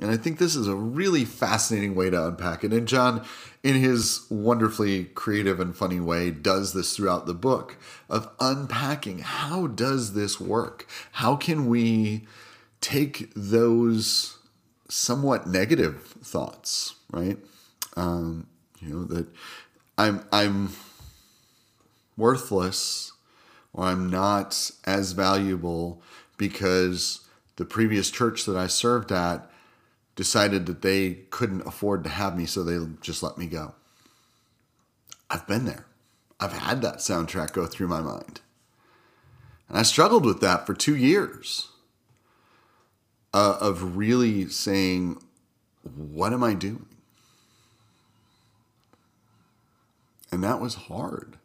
And 0.00 0.10
I 0.10 0.16
think 0.16 0.38
this 0.38 0.56
is 0.56 0.66
a 0.66 0.74
really 0.74 1.24
fascinating 1.24 1.94
way 1.94 2.10
to 2.10 2.26
unpack 2.26 2.64
it. 2.64 2.72
And 2.72 2.88
Jon, 2.88 3.24
in 3.62 3.76
his 3.76 4.26
wonderfully 4.28 5.04
creative 5.04 5.60
and 5.60 5.74
funny 5.74 6.00
way, 6.00 6.32
does 6.32 6.72
this 6.72 6.96
throughout 6.96 7.26
the 7.26 7.34
book 7.34 7.76
of 8.08 8.28
unpacking 8.40 9.20
how 9.20 9.68
does 9.68 10.14
this 10.14 10.40
work? 10.40 10.88
How 11.12 11.36
can 11.36 11.66
we 11.66 12.26
take 12.80 13.32
those 13.34 14.38
somewhat 14.88 15.46
negative 15.46 16.02
thoughts, 16.22 16.96
right? 17.14 17.38
Um, 17.96 18.46
you 18.80 18.88
know 18.88 19.04
that 19.04 19.26
I'm 19.96 20.24
I'm 20.32 20.70
worthless 22.16 23.12
or 23.72 23.84
I'm 23.84 24.10
not 24.10 24.70
as 24.84 25.12
valuable 25.12 26.02
because 26.36 27.26
the 27.56 27.64
previous 27.64 28.10
church 28.10 28.44
that 28.46 28.56
I 28.56 28.66
served 28.66 29.12
at 29.12 29.48
decided 30.16 30.66
that 30.66 30.82
they 30.82 31.14
couldn't 31.30 31.66
afford 31.66 32.04
to 32.04 32.10
have 32.10 32.36
me, 32.36 32.46
so 32.46 32.62
they 32.62 32.78
just 33.00 33.22
let 33.22 33.38
me 33.38 33.46
go. 33.46 33.74
I've 35.30 35.46
been 35.46 35.64
there. 35.64 35.86
I've 36.38 36.52
had 36.52 36.82
that 36.82 36.96
soundtrack 36.96 37.52
go 37.52 37.66
through 37.66 37.88
my 37.88 38.00
mind. 38.00 38.40
And 39.68 39.78
I 39.78 39.82
struggled 39.82 40.24
with 40.24 40.40
that 40.40 40.66
for 40.66 40.74
two 40.74 40.94
years 40.94 41.68
uh, 43.32 43.58
of 43.60 43.96
really 43.96 44.48
saying, 44.48 45.20
What 45.82 46.32
am 46.32 46.44
I 46.44 46.54
doing? 46.54 46.93
And 50.34 50.42
that 50.42 50.60
was 50.60 50.74
hard. 50.74 51.38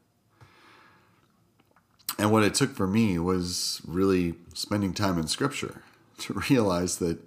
And 2.18 2.32
what 2.32 2.44
it 2.44 2.56
took 2.56 2.76
for 2.76 2.88
me 2.88 3.20
was 3.20 3.82
really 3.88 4.34
spending 4.56 4.94
time 4.94 5.20
in 5.20 5.28
scripture 5.28 5.84
to 6.18 6.42
realize 6.50 6.98
that 6.98 7.20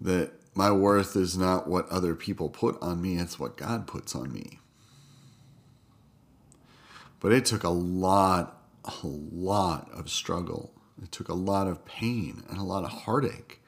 that 0.00 0.32
my 0.54 0.72
worth 0.72 1.14
is 1.14 1.38
not 1.38 1.68
what 1.68 1.88
other 1.88 2.16
people 2.16 2.48
put 2.48 2.76
on 2.82 3.00
me, 3.00 3.18
it's 3.18 3.38
what 3.38 3.56
God 3.56 3.86
puts 3.86 4.16
on 4.16 4.32
me. 4.32 4.58
But 7.20 7.32
it 7.32 7.44
took 7.44 7.62
a 7.62 7.68
lot, 7.68 8.60
a 8.84 9.06
lot 9.06 9.88
of 9.92 10.10
struggle. 10.10 10.72
It 11.00 11.12
took 11.12 11.28
a 11.28 11.34
lot 11.34 11.68
of 11.68 11.84
pain 11.84 12.42
and 12.48 12.58
a 12.58 12.64
lot 12.64 12.82
of 12.82 12.90
heartache. 12.90 13.60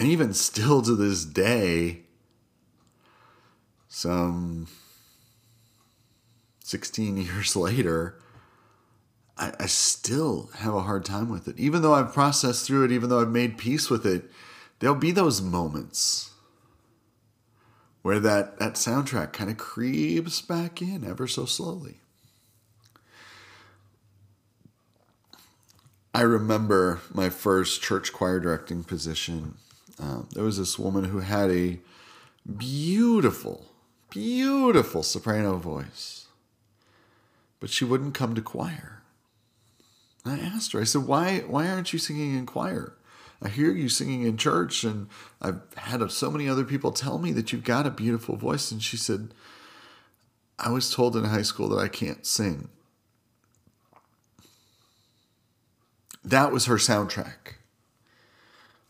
And 0.00 0.08
even 0.08 0.34
still 0.34 0.82
to 0.82 0.96
this 0.96 1.24
day, 1.24 2.03
some 3.94 4.66
16 6.64 7.16
years 7.28 7.54
later, 7.54 8.18
I, 9.38 9.52
I 9.60 9.66
still 9.66 10.50
have 10.56 10.74
a 10.74 10.82
hard 10.82 11.04
time 11.04 11.30
with 11.30 11.46
it. 11.46 11.58
Even 11.58 11.82
though 11.82 11.94
I've 11.94 12.12
processed 12.12 12.66
through 12.66 12.84
it, 12.84 12.92
even 12.92 13.08
though 13.08 13.20
I've 13.20 13.28
made 13.28 13.56
peace 13.56 13.88
with 13.88 14.04
it, 14.04 14.30
there'll 14.80 14.96
be 14.96 15.12
those 15.12 15.40
moments 15.40 16.30
where 18.02 18.18
that, 18.18 18.58
that 18.58 18.74
soundtrack 18.74 19.32
kind 19.32 19.48
of 19.48 19.56
creeps 19.56 20.40
back 20.40 20.82
in 20.82 21.04
ever 21.08 21.26
so 21.26 21.44
slowly. 21.44 22.00
I 26.12 26.22
remember 26.22 27.00
my 27.12 27.28
first 27.28 27.80
church 27.80 28.12
choir 28.12 28.40
directing 28.40 28.84
position. 28.84 29.54
Um, 29.98 30.28
there 30.32 30.44
was 30.44 30.58
this 30.58 30.78
woman 30.78 31.04
who 31.04 31.20
had 31.20 31.50
a 31.50 31.78
beautiful, 32.56 33.66
beautiful 34.14 35.02
soprano 35.02 35.56
voice, 35.56 36.28
but 37.58 37.68
she 37.68 37.84
wouldn't 37.84 38.14
come 38.14 38.32
to 38.36 38.40
choir. 38.40 39.02
I 40.24 40.38
asked 40.38 40.72
her, 40.72 40.80
I 40.80 40.84
said, 40.84 41.02
why, 41.02 41.40
why 41.40 41.68
aren't 41.68 41.92
you 41.92 41.98
singing 41.98 42.36
in 42.36 42.46
choir? 42.46 42.94
I 43.42 43.48
hear 43.48 43.72
you 43.72 43.88
singing 43.88 44.22
in 44.22 44.36
church, 44.36 44.84
and 44.84 45.08
I've 45.42 45.60
had 45.76 46.08
so 46.12 46.30
many 46.30 46.48
other 46.48 46.64
people 46.64 46.92
tell 46.92 47.18
me 47.18 47.32
that 47.32 47.52
you've 47.52 47.64
got 47.64 47.88
a 47.88 47.90
beautiful 47.90 48.36
voice. 48.36 48.70
And 48.70 48.80
she 48.80 48.96
said, 48.96 49.34
I 50.60 50.70
was 50.70 50.94
told 50.94 51.16
in 51.16 51.24
high 51.24 51.42
school 51.42 51.68
that 51.70 51.82
I 51.82 51.88
can't 51.88 52.24
sing. 52.24 52.68
That 56.24 56.52
was 56.52 56.66
her 56.66 56.76
soundtrack. 56.76 57.56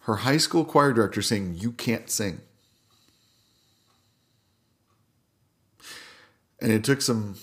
Her 0.00 0.16
high 0.16 0.36
school 0.36 0.66
choir 0.66 0.92
director 0.92 1.22
saying, 1.22 1.56
You 1.58 1.72
can't 1.72 2.10
sing. 2.10 2.42
And 6.64 6.72
it 6.72 6.82
took 6.82 7.02
some 7.02 7.36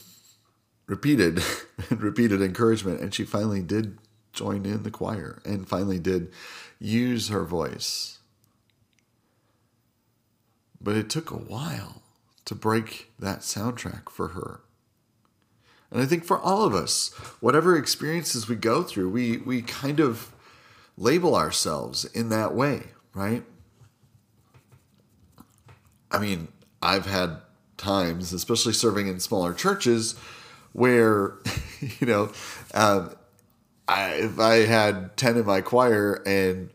repeated 0.88 1.44
and 1.92 2.01
repeated 2.01 2.42
encouragement. 2.42 3.01
And 3.01 3.13
she 3.13 3.24
finally 3.24 3.62
did 3.62 4.00
join 4.34 4.66
in 4.66 4.82
the 4.82 4.90
choir 4.90 5.44
and 5.46 5.70
finally 5.70 6.00
did 6.00 6.32
use 6.80 7.30
her 7.30 7.44
voice. 7.44 8.18
But 10.82 10.96
it 10.96 11.08
took 11.08 11.30
a 11.30 11.36
while 11.36 12.01
to 12.46 12.56
break 12.56 13.12
that 13.20 13.42
soundtrack 13.42 14.10
for 14.10 14.30
her. 14.30 14.62
And 15.92 16.01
I 16.01 16.08
think 16.08 16.25
for 16.25 16.40
all 16.40 16.63
of 16.63 16.74
us, 16.74 17.13
whatever 17.42 17.78
experiences 17.78 18.50
we 18.50 18.56
go 18.56 18.82
through, 18.82 19.12
we, 19.12 19.38
we 19.38 19.62
kind 19.62 20.00
of 20.00 20.34
label 20.98 21.36
ourselves 21.36 22.06
in 22.06 22.30
that 22.30 22.56
way, 22.56 22.86
right? 23.13 23.44
I 26.10 26.18
mean, 26.18 26.48
I've 26.82 27.06
had 27.06 27.38
times, 27.81 28.31
especially 28.31 28.73
serving 28.73 29.07
in 29.07 29.19
smaller 29.19 29.53
churches, 29.53 30.15
where 30.71 31.33
you 32.00 32.07
know 32.07 32.31
um, 32.73 33.13
I, 33.88 34.11
if 34.13 34.39
I 34.39 34.65
had 34.65 35.17
10 35.17 35.38
in 35.38 35.45
my 35.45 35.61
choir 35.61 36.21
and 36.25 36.69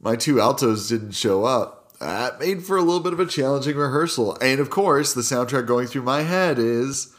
my 0.00 0.14
two 0.14 0.40
altos 0.40 0.88
didn't 0.88 1.12
show 1.12 1.44
up, 1.44 1.98
that 1.98 2.38
made 2.38 2.64
for 2.64 2.76
a 2.76 2.82
little 2.82 3.00
bit 3.00 3.12
of 3.12 3.20
a 3.20 3.26
challenging 3.26 3.76
rehearsal. 3.76 4.36
And 4.40 4.60
of 4.60 4.70
course, 4.70 5.14
the 5.14 5.22
soundtrack 5.22 5.66
going 5.66 5.86
through 5.86 6.02
my 6.02 6.22
head 6.22 6.58
is 6.58 7.14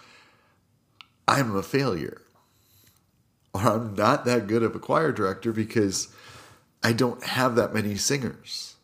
I'm 1.27 1.55
a 1.55 1.63
failure. 1.63 2.22
Or 3.53 3.62
I'm 3.62 3.96
not 3.96 4.25
that 4.25 4.48
good 4.48 4.63
of 4.63 4.75
a 4.75 4.79
choir 4.79 5.12
director 5.12 5.51
because 5.51 6.10
I 6.84 6.94
don't 6.94 7.24
have 7.24 7.55
that 7.55 7.74
many 7.74 7.96
singers, 7.96 8.75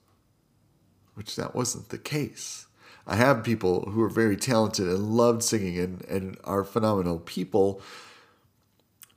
which 1.13 1.35
that 1.35 1.53
wasn't 1.53 1.89
the 1.89 1.97
case. 1.97 2.65
I 3.07 3.15
have 3.15 3.43
people 3.43 3.91
who 3.91 4.01
are 4.01 4.09
very 4.09 4.37
talented 4.37 4.87
and 4.87 5.15
loved 5.15 5.43
singing 5.43 5.77
and, 5.77 6.05
and 6.05 6.37
are 6.43 6.63
phenomenal 6.63 7.19
people. 7.19 7.81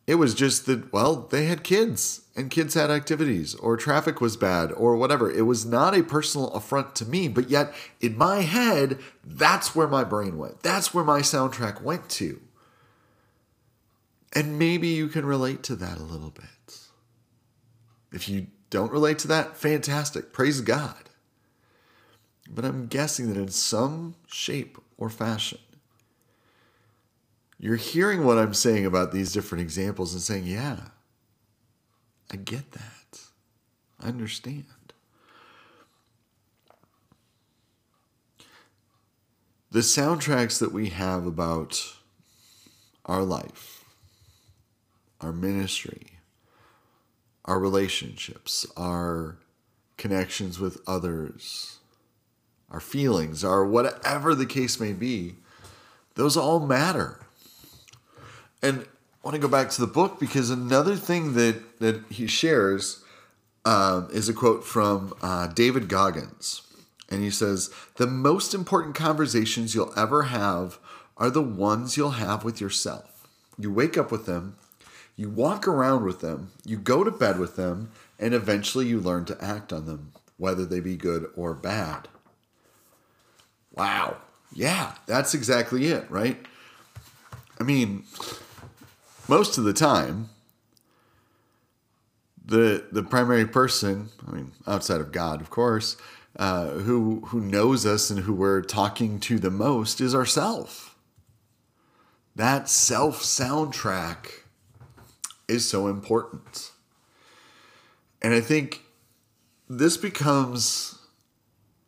It 0.06 0.16
was 0.16 0.34
just 0.34 0.66
that, 0.66 0.92
well, 0.92 1.16
they 1.16 1.46
had 1.46 1.64
kids 1.64 2.22
and 2.36 2.50
kids 2.50 2.74
had 2.74 2.90
activities 2.90 3.54
or 3.54 3.76
traffic 3.76 4.20
was 4.20 4.36
bad 4.36 4.72
or 4.72 4.96
whatever. 4.96 5.30
It 5.30 5.42
was 5.42 5.64
not 5.64 5.96
a 5.96 6.02
personal 6.02 6.48
affront 6.50 6.94
to 6.96 7.06
me, 7.06 7.28
but 7.28 7.48
yet 7.48 7.72
in 8.00 8.18
my 8.18 8.40
head, 8.40 8.98
that's 9.24 9.74
where 9.74 9.88
my 9.88 10.04
brain 10.04 10.38
went. 10.38 10.62
That's 10.62 10.92
where 10.92 11.04
my 11.04 11.20
soundtrack 11.20 11.82
went 11.82 12.08
to. 12.10 12.40
And 14.34 14.58
maybe 14.58 14.88
you 14.88 15.08
can 15.08 15.24
relate 15.24 15.62
to 15.64 15.76
that 15.76 15.98
a 15.98 16.02
little 16.02 16.30
bit. 16.30 16.78
If 18.12 18.28
you 18.28 18.48
don't 18.70 18.92
relate 18.92 19.20
to 19.20 19.28
that, 19.28 19.56
fantastic. 19.56 20.32
Praise 20.32 20.60
God. 20.60 21.10
But 22.48 22.64
I'm 22.64 22.86
guessing 22.86 23.28
that 23.28 23.38
in 23.38 23.48
some 23.48 24.14
shape 24.26 24.78
or 24.96 25.08
fashion, 25.08 25.58
you're 27.58 27.76
hearing 27.76 28.24
what 28.24 28.38
I'm 28.38 28.54
saying 28.54 28.84
about 28.84 29.12
these 29.12 29.32
different 29.32 29.62
examples 29.62 30.12
and 30.12 30.22
saying, 30.22 30.44
yeah, 30.44 30.88
I 32.30 32.36
get 32.36 32.72
that. 32.72 33.20
I 34.00 34.08
understand. 34.08 34.64
The 39.70 39.80
soundtracks 39.80 40.58
that 40.60 40.72
we 40.72 40.90
have 40.90 41.26
about 41.26 41.96
our 43.06 43.22
life, 43.22 43.84
our 45.20 45.32
ministry, 45.32 46.18
our 47.44 47.58
relationships, 47.58 48.66
our 48.76 49.38
connections 49.96 50.60
with 50.60 50.80
others, 50.86 51.78
our 52.70 52.80
feelings, 52.80 53.44
our 53.44 53.64
whatever 53.64 54.34
the 54.34 54.46
case 54.46 54.80
may 54.80 54.92
be, 54.92 55.36
those 56.14 56.36
all 56.36 56.60
matter. 56.60 57.20
And 58.62 58.80
I 58.80 59.28
want 59.28 59.34
to 59.34 59.40
go 59.40 59.48
back 59.48 59.70
to 59.70 59.80
the 59.80 59.86
book 59.86 60.18
because 60.20 60.50
another 60.50 60.96
thing 60.96 61.34
that, 61.34 61.78
that 61.80 62.02
he 62.10 62.26
shares 62.26 63.02
um, 63.64 64.08
is 64.12 64.28
a 64.28 64.34
quote 64.34 64.64
from 64.64 65.14
uh, 65.22 65.46
David 65.48 65.88
Goggins. 65.88 66.62
And 67.10 67.22
he 67.22 67.30
says, 67.30 67.70
The 67.96 68.06
most 68.06 68.54
important 68.54 68.94
conversations 68.94 69.74
you'll 69.74 69.98
ever 69.98 70.24
have 70.24 70.78
are 71.16 71.30
the 71.30 71.42
ones 71.42 71.96
you'll 71.96 72.10
have 72.12 72.44
with 72.44 72.60
yourself. 72.60 73.28
You 73.58 73.72
wake 73.72 73.96
up 73.96 74.10
with 74.10 74.26
them, 74.26 74.56
you 75.16 75.30
walk 75.30 75.68
around 75.68 76.04
with 76.04 76.20
them, 76.20 76.50
you 76.64 76.76
go 76.76 77.04
to 77.04 77.10
bed 77.10 77.38
with 77.38 77.56
them, 77.56 77.92
and 78.18 78.34
eventually 78.34 78.86
you 78.86 78.98
learn 79.00 79.24
to 79.26 79.44
act 79.44 79.72
on 79.72 79.86
them, 79.86 80.12
whether 80.38 80.66
they 80.66 80.80
be 80.80 80.96
good 80.96 81.30
or 81.36 81.54
bad. 81.54 82.08
Wow. 83.74 84.18
Yeah, 84.52 84.94
that's 85.06 85.34
exactly 85.34 85.86
it, 85.88 86.08
right? 86.10 86.38
I 87.58 87.64
mean, 87.64 88.04
most 89.28 89.58
of 89.58 89.64
the 89.64 89.72
time, 89.72 90.28
the 92.44 92.84
the 92.92 93.02
primary 93.02 93.46
person, 93.46 94.10
I 94.26 94.30
mean, 94.32 94.52
outside 94.66 95.00
of 95.00 95.12
God, 95.12 95.40
of 95.40 95.50
course, 95.50 95.96
uh, 96.36 96.68
who 96.70 97.22
who 97.26 97.40
knows 97.40 97.86
us 97.86 98.10
and 98.10 98.20
who 98.20 98.34
we're 98.34 98.62
talking 98.62 99.18
to 99.20 99.38
the 99.38 99.50
most 99.50 100.00
is 100.00 100.14
ourself. 100.14 100.96
That 102.36 102.68
self 102.68 103.22
soundtrack 103.22 104.26
is 105.48 105.68
so 105.68 105.88
important, 105.88 106.70
and 108.22 108.34
I 108.34 108.40
think 108.40 108.82
this 109.68 109.96
becomes 109.96 110.93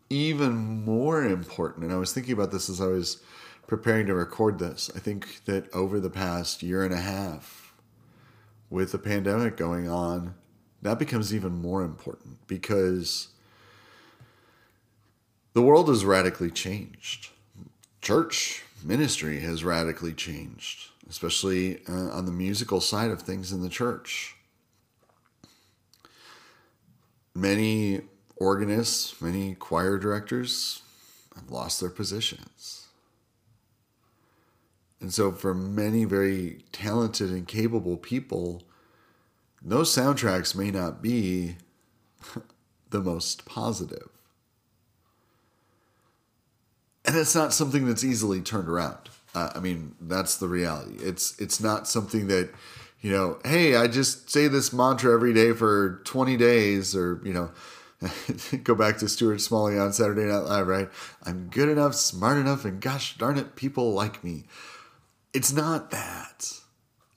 even 0.08 0.84
more 0.84 1.25
important. 1.25 1.84
And 1.84 1.92
I 1.92 1.96
was 1.96 2.12
thinking 2.12 2.32
about 2.32 2.52
this 2.52 2.68
as 2.68 2.80
I 2.80 2.86
was 2.86 3.22
preparing 3.66 4.06
to 4.06 4.14
record 4.14 4.58
this. 4.58 4.90
I 4.94 4.98
think 4.98 5.44
that 5.46 5.72
over 5.75 5.98
the 5.98 6.10
past 6.10 6.62
year 6.62 6.84
and 6.84 6.94
a 6.94 7.00
half, 7.00 7.75
with 8.70 8.92
the 8.92 8.98
pandemic 8.98 9.56
going 9.56 9.88
on, 9.88 10.34
that 10.82 10.98
becomes 10.98 11.34
even 11.34 11.60
more 11.60 11.82
important 11.82 12.46
because 12.46 13.28
the 15.54 15.62
world 15.62 15.88
has 15.88 16.04
radically 16.04 16.50
changed. 16.50 17.30
Church 18.02 18.62
ministry 18.84 19.40
has 19.40 19.64
radically 19.64 20.12
changed, 20.12 20.90
especially 21.08 21.80
uh, 21.88 22.10
on 22.10 22.26
the 22.26 22.32
musical 22.32 22.80
side 22.80 23.10
of 23.10 23.22
things 23.22 23.52
in 23.52 23.62
the 23.62 23.68
church. 23.68 24.36
Many 27.34 28.02
organists, 28.36 29.20
many 29.20 29.54
choir 29.54 29.98
directors 29.98 30.82
have 31.34 31.50
lost 31.50 31.80
their 31.80 31.90
positions. 31.90 32.86
And 35.00 35.12
so, 35.12 35.30
for 35.30 35.54
many 35.54 36.04
very 36.04 36.64
talented 36.72 37.30
and 37.30 37.46
capable 37.46 37.96
people, 37.96 38.62
those 39.62 39.94
soundtracks 39.94 40.54
may 40.54 40.70
not 40.70 41.02
be 41.02 41.56
the 42.90 43.00
most 43.00 43.44
positive. 43.44 44.08
And 47.04 47.16
it's 47.16 47.34
not 47.34 47.52
something 47.52 47.86
that's 47.86 48.04
easily 48.04 48.40
turned 48.40 48.68
around. 48.68 49.10
Uh, 49.34 49.50
I 49.54 49.60
mean, 49.60 49.94
that's 50.00 50.38
the 50.38 50.48
reality. 50.48 50.96
It's 50.98 51.38
it's 51.38 51.60
not 51.60 51.86
something 51.86 52.26
that, 52.28 52.50
you 53.00 53.12
know, 53.12 53.38
hey, 53.44 53.76
I 53.76 53.86
just 53.86 54.30
say 54.30 54.48
this 54.48 54.72
mantra 54.72 55.12
every 55.12 55.34
day 55.34 55.52
for 55.52 56.00
20 56.04 56.36
days 56.36 56.96
or, 56.96 57.20
you 57.22 57.34
know, 57.34 57.50
go 58.65 58.75
back 58.75 58.99
to 58.99 59.09
Stuart 59.09 59.41
Smalley 59.41 59.78
on 59.78 59.93
Saturday 59.93 60.25
Night 60.25 60.45
Live, 60.45 60.67
right? 60.67 60.89
I'm 61.25 61.49
good 61.49 61.69
enough, 61.69 61.95
smart 61.95 62.39
enough, 62.39 62.65
and 62.65 62.80
gosh 62.80 63.17
darn 63.17 63.39
it, 63.39 63.56
people 63.56 63.93
like 63.93 64.23
me. 64.23 64.45
It's 65.32 65.52
not 65.52 65.91
that. 65.91 66.52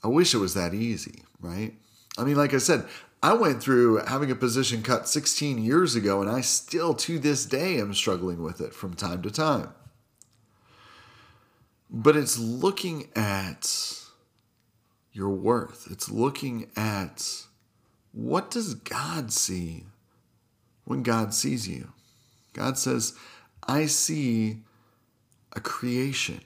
I 0.04 0.08
wish 0.08 0.34
it 0.34 0.38
was 0.38 0.54
that 0.54 0.74
easy, 0.74 1.24
right? 1.42 1.74
I 2.18 2.24
mean, 2.24 2.36
like 2.36 2.54
I 2.54 2.58
said, 2.58 2.86
I 3.22 3.34
went 3.34 3.62
through 3.62 3.98
having 4.06 4.32
a 4.32 4.36
position 4.36 4.82
cut 4.82 5.10
16 5.10 5.58
years 5.58 5.96
ago, 5.96 6.22
and 6.22 6.30
I 6.30 6.42
still 6.42 6.94
to 6.96 7.20
this 7.20 7.46
day 7.46 7.80
am 7.80 7.94
struggling 7.94 8.42
with 8.42 8.62
it 8.62 8.74
from 8.74 8.94
time 8.94 9.22
to 9.24 9.32
time. 9.32 9.74
But 11.90 12.16
it's 12.16 12.38
looking 12.38 13.10
at 13.16 13.96
your 15.12 15.30
worth, 15.30 15.88
it's 15.92 16.10
looking 16.10 16.70
at 16.78 17.46
what 18.14 18.52
does 18.52 18.76
God 18.76 19.34
see 19.34 19.86
when 20.90 21.04
God 21.04 21.36
sees 21.36 21.68
you. 21.68 21.94
God 22.54 22.76
says, 22.76 23.14
I 23.68 23.86
see 23.86 24.64
a 25.54 25.60
creation 25.60 26.42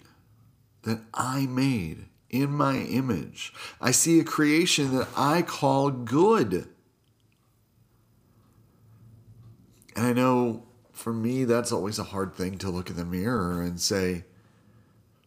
that 0.82 1.00
I 1.14 1.46
made 1.46 2.08
in 2.30 2.52
my 2.52 2.76
image. 2.76 3.54
I 3.80 3.92
see 3.92 4.20
a 4.20 4.26
creation 4.26 4.98
that 4.98 5.08
I 5.16 5.44
call 5.44 5.92
good. 5.92 6.68
And 9.96 10.08
I 10.08 10.12
know 10.12 10.64
for 10.92 11.14
me, 11.14 11.46
that's 11.46 11.72
always 11.72 11.98
a 11.98 12.04
hard 12.04 12.36
thing 12.36 12.58
to 12.58 12.70
look 12.70 12.90
in 12.90 12.98
the 12.98 13.06
mirror 13.06 13.62
and 13.62 13.80
say, 13.80 14.26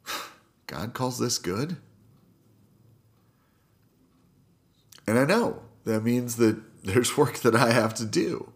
God 0.67 0.93
calls 0.93 1.19
this 1.19 1.39
good? 1.39 1.79
And 5.07 5.19
I 5.19 5.25
know 5.25 5.63
that 5.85 6.03
means 6.03 6.37
that 6.37 6.61
there's 6.85 7.17
work 7.17 7.39
that 7.39 7.57
I 7.57 7.73
have 7.73 7.95
to 7.95 8.05
do. 8.05 8.53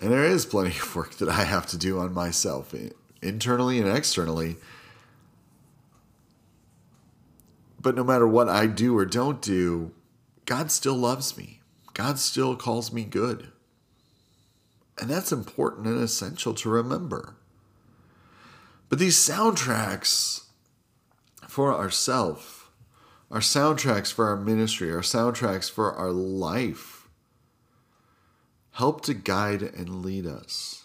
And 0.00 0.12
there 0.12 0.24
is 0.24 0.46
plenty 0.46 0.78
of 0.78 0.94
work 0.94 1.14
that 1.16 1.28
I 1.28 1.44
have 1.44 1.66
to 1.68 1.78
do 1.78 1.98
on 1.98 2.14
myself, 2.14 2.74
internally 3.20 3.80
and 3.80 3.88
externally. 3.88 4.56
But 7.80 7.96
no 7.96 8.04
matter 8.04 8.26
what 8.26 8.48
I 8.48 8.66
do 8.66 8.96
or 8.96 9.04
don't 9.04 9.42
do, 9.42 9.92
God 10.44 10.70
still 10.70 10.94
loves 10.94 11.36
me. 11.36 11.60
God 11.94 12.18
still 12.18 12.54
calls 12.54 12.92
me 12.92 13.04
good. 13.04 13.48
And 15.00 15.10
that's 15.10 15.32
important 15.32 15.86
and 15.86 16.00
essential 16.00 16.54
to 16.54 16.68
remember. 16.68 17.36
But 18.88 18.98
these 18.98 19.16
soundtracks 19.16 20.44
for 21.46 21.74
ourself, 21.74 22.70
our 23.30 23.40
soundtracks 23.40 24.12
for 24.12 24.28
our 24.28 24.36
ministry, 24.36 24.90
our 24.92 25.00
soundtracks 25.00 25.70
for 25.70 25.92
our 25.92 26.10
life, 26.10 26.97
help 28.78 29.00
to 29.00 29.12
guide 29.12 29.60
and 29.60 30.04
lead 30.04 30.24
us. 30.24 30.84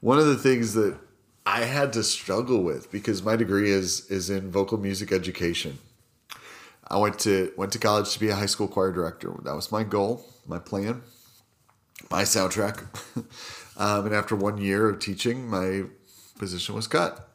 One 0.00 0.18
of 0.18 0.26
the 0.26 0.36
things 0.36 0.74
that 0.74 0.98
I 1.46 1.60
had 1.62 1.94
to 1.94 2.02
struggle 2.02 2.62
with 2.62 2.92
because 2.92 3.22
my 3.22 3.34
degree 3.34 3.70
is 3.70 4.10
is 4.10 4.28
in 4.28 4.50
vocal 4.50 4.76
music 4.76 5.12
education. 5.12 5.78
I 6.86 6.98
went 6.98 7.18
to 7.20 7.50
went 7.56 7.72
to 7.72 7.78
college 7.78 8.12
to 8.12 8.20
be 8.20 8.28
a 8.28 8.34
high 8.34 8.52
school 8.54 8.68
choir 8.68 8.92
director. 8.92 9.32
That 9.42 9.54
was 9.54 9.72
my 9.72 9.84
goal, 9.84 10.22
my 10.46 10.58
plan, 10.58 11.00
my 12.10 12.22
soundtrack. 12.22 12.84
um, 13.78 14.06
and 14.06 14.14
after 14.14 14.36
one 14.36 14.58
year 14.58 14.90
of 14.90 14.98
teaching, 14.98 15.48
my 15.48 15.84
position 16.38 16.74
was 16.74 16.86
cut, 16.86 17.26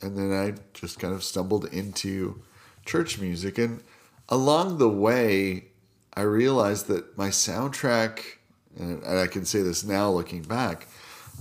and 0.00 0.16
then 0.16 0.32
I 0.32 0.54
just 0.72 1.00
kind 1.00 1.12
of 1.12 1.24
stumbled 1.24 1.64
into 1.66 2.42
church 2.86 3.18
music. 3.18 3.58
And 3.58 3.82
along 4.28 4.78
the 4.78 4.88
way, 4.88 5.64
I 6.16 6.22
realized 6.22 6.86
that 6.88 7.18
my 7.18 7.28
soundtrack, 7.28 8.20
and 8.78 9.04
I 9.04 9.26
can 9.26 9.44
say 9.44 9.62
this 9.62 9.84
now 9.84 10.10
looking 10.10 10.42
back, 10.42 10.86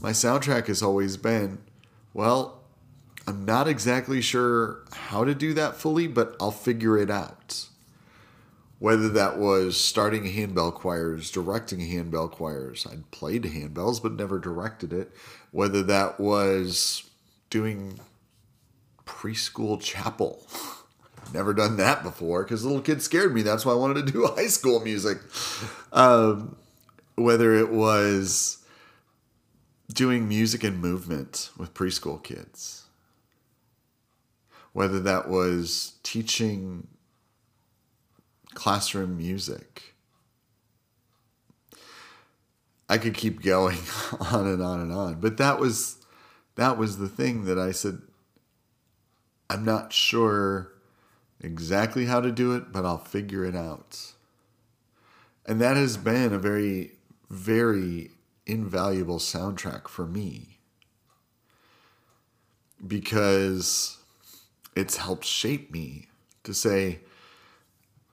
my 0.01 0.11
soundtrack 0.11 0.67
has 0.67 0.81
always 0.81 1.17
been, 1.17 1.59
well, 2.13 2.63
I'm 3.27 3.45
not 3.45 3.67
exactly 3.67 4.21
sure 4.21 4.83
how 4.91 5.23
to 5.23 5.33
do 5.33 5.53
that 5.53 5.75
fully, 5.75 6.07
but 6.07 6.35
I'll 6.39 6.51
figure 6.51 6.97
it 6.97 7.09
out. 7.09 7.67
Whether 8.79 9.07
that 9.09 9.37
was 9.37 9.79
starting 9.79 10.25
handbell 10.25 10.73
choirs, 10.73 11.31
directing 11.31 11.79
handbell 11.79 12.27
choirs, 12.27 12.85
I'd 12.89 13.11
played 13.11 13.43
handbells 13.43 14.01
but 14.01 14.11
never 14.13 14.39
directed 14.39 14.91
it. 14.91 15.11
Whether 15.51 15.83
that 15.83 16.19
was 16.19 17.09
doing 17.49 17.99
preschool 19.05 19.79
chapel 19.79 20.45
Never 21.33 21.53
done 21.53 21.77
that 21.77 22.03
before 22.03 22.43
because 22.43 22.63
little 22.63 22.81
kids 22.81 23.05
scared 23.05 23.33
me. 23.33 23.41
That's 23.41 23.65
why 23.65 23.71
I 23.71 23.75
wanted 23.75 24.05
to 24.05 24.11
do 24.11 24.27
high 24.35 24.47
school 24.47 24.79
music. 24.79 25.17
Um, 25.91 26.55
whether 27.15 27.55
it 27.55 27.71
was 27.71 28.63
doing 29.91 30.27
music 30.27 30.63
and 30.63 30.79
movement 30.79 31.49
with 31.57 31.73
preschool 31.73 32.23
kids, 32.23 32.85
whether 34.73 34.99
that 34.99 35.27
was 35.27 35.93
teaching 36.03 36.87
classroom 38.53 39.17
music. 39.17 39.95
I 42.87 42.99
could 42.99 43.15
keep 43.15 43.41
going 43.41 43.79
on 44.31 44.45
and 44.47 44.61
on 44.61 44.79
and 44.81 44.91
on, 44.91 45.19
but 45.19 45.37
that 45.37 45.59
was 45.59 45.97
that 46.55 46.77
was 46.77 46.99
the 46.99 47.07
thing 47.09 47.45
that 47.45 47.57
I 47.57 47.71
said 47.71 48.01
I'm 49.49 49.65
not 49.65 49.93
sure 49.93 50.72
exactly 51.43 52.05
how 52.05 52.21
to 52.21 52.31
do 52.31 52.55
it, 52.55 52.71
but 52.71 52.85
I'll 52.85 52.97
figure 52.97 53.45
it 53.45 53.55
out. 53.55 54.13
And 55.45 55.59
that 55.59 55.75
has 55.75 55.97
been 55.97 56.33
a 56.33 56.39
very, 56.39 56.93
very 57.29 58.11
invaluable 58.45 59.19
soundtrack 59.19 59.87
for 59.87 60.07
me 60.07 60.59
because 62.85 63.97
it's 64.75 64.97
helped 64.97 65.25
shape 65.25 65.71
me 65.71 66.07
to 66.43 66.53
say, 66.53 66.99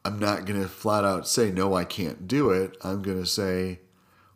I'm 0.05 0.19
not 0.19 0.45
going 0.45 0.61
to 0.61 0.69
flat 0.69 1.05
out 1.05 1.29
say, 1.29 1.51
no, 1.51 1.75
I 1.75 1.85
can't 1.85 2.27
do 2.27 2.51
it. 2.51 2.77
I'm 2.83 3.03
going 3.03 3.21
to 3.21 3.27
say, 3.27 3.81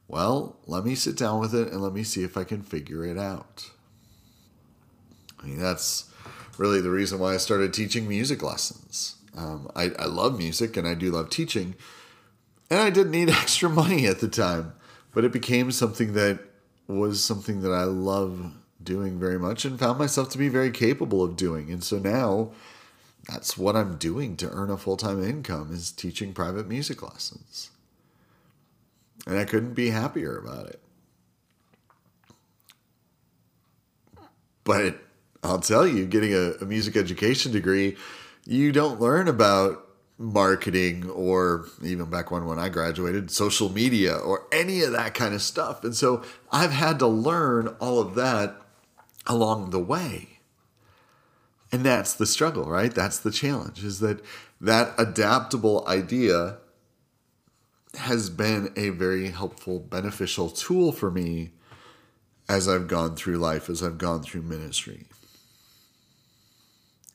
well, 0.07 0.61
let 0.66 0.85
me 0.85 0.94
sit 0.94 1.16
down 1.16 1.40
with 1.40 1.54
it 1.54 1.68
and 1.72 1.80
let 1.80 1.92
me 1.92 2.04
see 2.04 2.22
if 2.22 2.37
I 2.37 2.44
can 2.44 2.62
figure 2.62 3.04
it 3.04 3.18
out. 3.18 3.70
I 5.42 5.46
mean, 5.46 5.59
that's 5.59 6.11
really 6.59 6.81
the 6.81 6.90
reason 6.90 7.19
why 7.19 7.35
I 7.35 7.38
started 7.38 7.73
teaching 7.73 8.09
music 8.09 8.43
lessons. 8.43 9.17
Um, 9.37 9.71
I, 9.75 9.90
I 9.99 10.07
love 10.07 10.38
music 10.38 10.77
and 10.77 10.87
I 10.87 10.95
do 10.95 11.11
love 11.11 11.31
teaching, 11.31 11.75
and 12.71 12.81
I 12.81 12.90
didn't 12.90 13.12
need 13.12 13.31
extra 13.31 13.69
money 13.69 14.07
at 14.07 14.21
the 14.21 14.29
time, 14.29 14.75
but 15.12 15.25
it 15.25 15.33
became 15.33 15.71
something 15.73 16.12
that 16.14 16.40
was 16.87 17.23
something 17.23 17.62
that 17.62 17.73
I 17.73 17.85
love 17.85 18.53
doing 18.83 19.19
very 19.19 19.38
much 19.38 19.64
and 19.64 19.79
found 19.79 19.99
myself 19.99 20.29
to 20.31 20.38
be 20.38 20.49
very 20.49 20.71
capable 20.71 21.23
of 21.23 21.37
doing. 21.37 21.71
And 21.71 21.83
so 21.83 21.99
now 21.99 22.51
that's 23.29 23.57
what 23.57 23.77
I'm 23.77 23.97
doing 23.97 24.37
to 24.37 24.51
earn 24.51 24.71
a 24.71 24.77
full-time 24.77 25.25
income 25.25 25.73
is 25.73 25.90
teaching 25.90 26.35
private 26.35 26.69
music 26.69 27.03
lessons. 27.03 27.71
And 29.27 29.38
I 29.38 29.45
couldn't 29.45 29.73
be 29.73 29.90
happier 29.90 30.37
about 30.37 30.67
it. 30.67 30.81
But 34.64 34.99
I'll 35.44 35.61
tell 35.61 35.87
you, 35.87 36.07
getting 36.07 36.33
a, 36.33 36.52
a 36.61 36.64
music 36.64 36.96
education 36.96 37.52
degree, 37.52 37.96
you 38.46 38.72
don't 38.72 39.00
learn 39.00 39.28
about 39.28 39.87
marketing 40.16 41.11
or 41.11 41.66
even 41.83 42.09
back 42.09 42.30
when 42.30 42.46
when 42.46 42.59
I 42.59 42.68
graduated 42.68 43.30
social 43.30 43.68
media 43.68 44.16
or 44.16 44.46
any 44.50 44.80
of 44.83 44.92
that 44.92 45.12
kind 45.14 45.35
of 45.35 45.42
stuff. 45.42 45.85
And 45.85 45.94
so 45.94 46.22
I've 46.50 46.70
had 46.72 46.98
to 47.00 47.07
learn 47.07 47.68
all 47.80 48.00
of 48.00 48.14
that 48.14 48.57
along 49.26 49.70
the 49.70 49.80
way. 49.80 50.38
And 51.70 51.85
that's 51.85 52.14
the 52.14 52.26
struggle, 52.26 52.64
right? 52.64 52.94
That's 52.94 53.18
the 53.18 53.33
challenge 53.33 53.85
is 53.85 54.00
that 54.00 54.20
that 54.61 54.94
adaptable 54.96 55.85
idea 55.87 56.59
has 57.96 58.30
been 58.30 58.72
a 58.76 58.90
very 58.90 59.30
helpful 59.30 59.78
beneficial 59.78 60.48
tool 60.48 60.92
for 60.92 61.11
me 61.11 61.50
as 62.48 62.68
I've 62.68 62.88
gone 62.88 63.16
through 63.16 63.38
life, 63.38 63.68
as 63.68 63.83
I've 63.83 63.98
gone 63.98 64.22
through 64.22 64.42
ministry. 64.42 65.07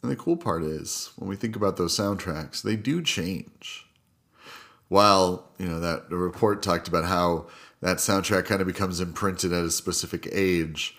And 0.01 0.11
the 0.11 0.15
cool 0.15 0.37
part 0.37 0.63
is, 0.63 1.11
when 1.17 1.29
we 1.29 1.35
think 1.35 1.55
about 1.55 1.77
those 1.77 1.97
soundtracks, 1.97 2.61
they 2.61 2.75
do 2.75 3.01
change. 3.01 3.85
While, 4.87 5.49
you 5.57 5.67
know, 5.67 5.79
that 5.79 6.09
report 6.09 6.63
talked 6.63 6.87
about 6.87 7.05
how 7.05 7.47
that 7.81 7.97
soundtrack 7.97 8.45
kind 8.45 8.61
of 8.61 8.67
becomes 8.67 8.99
imprinted 9.01 9.53
at 9.53 9.63
a 9.63 9.71
specific 9.71 10.27
age, 10.31 10.97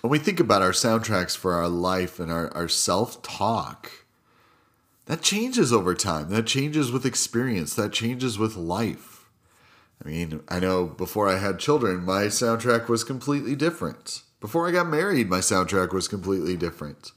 when 0.00 0.10
we 0.10 0.18
think 0.18 0.40
about 0.40 0.62
our 0.62 0.70
soundtracks 0.70 1.36
for 1.36 1.54
our 1.54 1.68
life 1.68 2.20
and 2.20 2.30
our, 2.30 2.52
our 2.54 2.68
self 2.68 3.22
talk, 3.22 3.90
that 5.06 5.22
changes 5.22 5.72
over 5.72 5.94
time. 5.94 6.30
That 6.30 6.46
changes 6.46 6.90
with 6.92 7.06
experience. 7.06 7.74
That 7.74 7.92
changes 7.92 8.38
with 8.38 8.56
life. 8.56 9.28
I 10.04 10.08
mean, 10.08 10.42
I 10.48 10.60
know 10.60 10.86
before 10.86 11.28
I 11.28 11.38
had 11.38 11.58
children, 11.58 12.04
my 12.04 12.24
soundtrack 12.24 12.88
was 12.88 13.04
completely 13.04 13.56
different. 13.56 14.22
Before 14.40 14.68
I 14.68 14.72
got 14.72 14.88
married, 14.88 15.30
my 15.30 15.38
soundtrack 15.38 15.92
was 15.92 16.08
completely 16.08 16.56
different. 16.56 17.12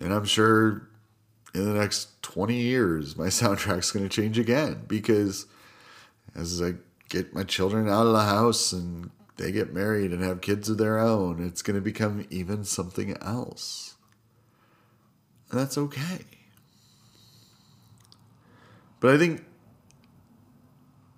And 0.00 0.12
I'm 0.12 0.24
sure 0.24 0.88
in 1.54 1.64
the 1.64 1.78
next 1.78 2.22
20 2.22 2.54
years, 2.54 3.16
my 3.16 3.26
soundtrack's 3.28 3.90
going 3.90 4.08
to 4.08 4.14
change 4.14 4.38
again 4.38 4.84
because 4.86 5.46
as 6.34 6.60
I 6.60 6.74
get 7.08 7.34
my 7.34 7.44
children 7.44 7.88
out 7.88 8.06
of 8.06 8.12
the 8.12 8.24
house 8.24 8.72
and 8.72 9.10
they 9.36 9.52
get 9.52 9.72
married 9.72 10.12
and 10.12 10.22
have 10.22 10.40
kids 10.40 10.68
of 10.68 10.78
their 10.78 10.98
own, 10.98 11.44
it's 11.44 11.62
going 11.62 11.76
to 11.76 11.82
become 11.82 12.26
even 12.30 12.64
something 12.64 13.16
else. 13.22 13.94
And 15.50 15.60
that's 15.60 15.78
okay. 15.78 16.20
But 18.98 19.14
I 19.14 19.18
think 19.18 19.44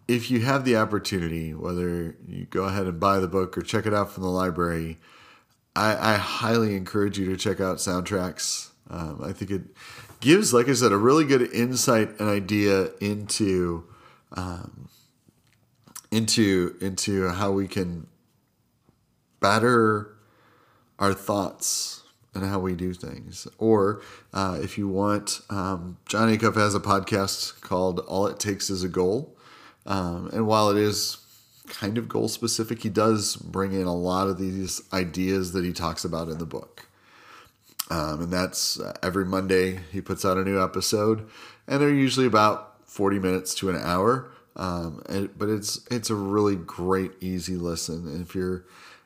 if 0.06 0.30
you 0.30 0.40
have 0.40 0.64
the 0.64 0.76
opportunity, 0.76 1.54
whether 1.54 2.16
you 2.26 2.46
go 2.50 2.64
ahead 2.64 2.86
and 2.86 2.98
buy 2.98 3.18
the 3.18 3.28
book 3.28 3.56
or 3.56 3.62
check 3.62 3.86
it 3.86 3.94
out 3.94 4.10
from 4.10 4.24
the 4.24 4.30
library, 4.30 4.98
I, 5.78 6.14
I 6.14 6.16
highly 6.16 6.74
encourage 6.74 7.18
you 7.18 7.26
to 7.26 7.36
check 7.36 7.60
out 7.60 7.76
soundtracks. 7.76 8.70
Um, 8.90 9.22
I 9.22 9.32
think 9.32 9.52
it 9.52 9.62
gives, 10.18 10.52
like 10.52 10.68
I 10.68 10.74
said, 10.74 10.90
a 10.90 10.96
really 10.96 11.24
good 11.24 11.52
insight 11.52 12.18
and 12.18 12.28
idea 12.28 12.90
into 13.00 13.84
um, 14.32 14.88
into 16.10 16.76
into 16.80 17.28
how 17.28 17.52
we 17.52 17.68
can 17.68 18.08
better 19.38 20.16
our 20.98 21.14
thoughts 21.14 22.02
and 22.34 22.44
how 22.44 22.58
we 22.58 22.74
do 22.74 22.92
things. 22.92 23.46
Or 23.58 24.02
uh, 24.34 24.58
if 24.60 24.78
you 24.78 24.88
want, 24.88 25.42
um, 25.48 25.98
Acuff 26.08 26.56
has 26.56 26.74
a 26.74 26.80
podcast 26.80 27.60
called 27.60 28.00
"All 28.00 28.26
It 28.26 28.40
Takes 28.40 28.68
Is 28.68 28.82
a 28.82 28.88
Goal," 28.88 29.36
um, 29.86 30.28
and 30.32 30.48
while 30.48 30.70
it 30.70 30.76
is 30.76 31.18
kind 31.68 31.98
of 31.98 32.08
goal 32.08 32.28
specific, 32.28 32.82
he 32.82 32.88
does 32.88 33.36
bring 33.36 33.72
in 33.72 33.86
a 33.86 33.94
lot 33.94 34.28
of 34.28 34.38
these 34.38 34.82
ideas 34.92 35.52
that 35.52 35.64
he 35.64 35.72
talks 35.72 36.04
about 36.04 36.28
in 36.28 36.38
the 36.38 36.46
book. 36.46 36.88
Um, 37.90 38.22
and 38.22 38.32
that's 38.32 38.78
uh, 38.78 38.92
every 39.02 39.24
Monday 39.24 39.80
he 39.90 40.00
puts 40.00 40.24
out 40.24 40.36
a 40.36 40.44
new 40.44 40.62
episode, 40.62 41.28
and 41.66 41.80
they're 41.80 41.88
usually 41.90 42.26
about 42.26 42.86
forty 42.86 43.18
minutes 43.18 43.54
to 43.56 43.70
an 43.70 43.76
hour. 43.76 44.30
Um, 44.56 45.02
and, 45.08 45.30
but 45.38 45.48
it's 45.48 45.86
it's 45.90 46.10
a 46.10 46.14
really 46.14 46.56
great, 46.56 47.12
easy 47.20 47.56
listen. 47.56 48.06
And 48.08 48.20
if 48.20 48.34
you're 48.34 48.64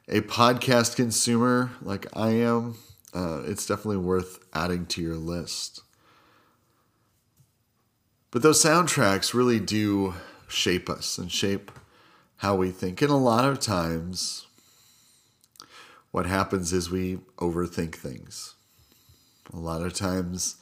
a 0.08 0.20
podcast 0.22 0.96
consumer 0.96 1.70
like 1.82 2.06
I 2.16 2.30
am, 2.30 2.76
uh, 3.14 3.42
it's 3.44 3.66
definitely 3.66 3.98
worth 3.98 4.40
adding 4.52 4.86
to 4.86 5.02
your 5.02 5.16
list. 5.16 5.82
But 8.32 8.42
those 8.42 8.64
soundtracks 8.64 9.34
really 9.34 9.60
do 9.60 10.14
shape 10.48 10.88
us 10.88 11.18
and 11.18 11.30
shape 11.30 11.70
how 12.42 12.56
we 12.56 12.72
think. 12.72 13.00
And 13.00 13.10
a 13.10 13.14
lot 13.16 13.44
of 13.44 13.60
times, 13.60 14.48
what 16.10 16.26
happens 16.26 16.72
is 16.72 16.90
we 16.90 17.18
overthink 17.38 17.94
things. 17.94 18.56
A 19.52 19.58
lot 19.58 19.82
of 19.82 19.94
times, 19.94 20.56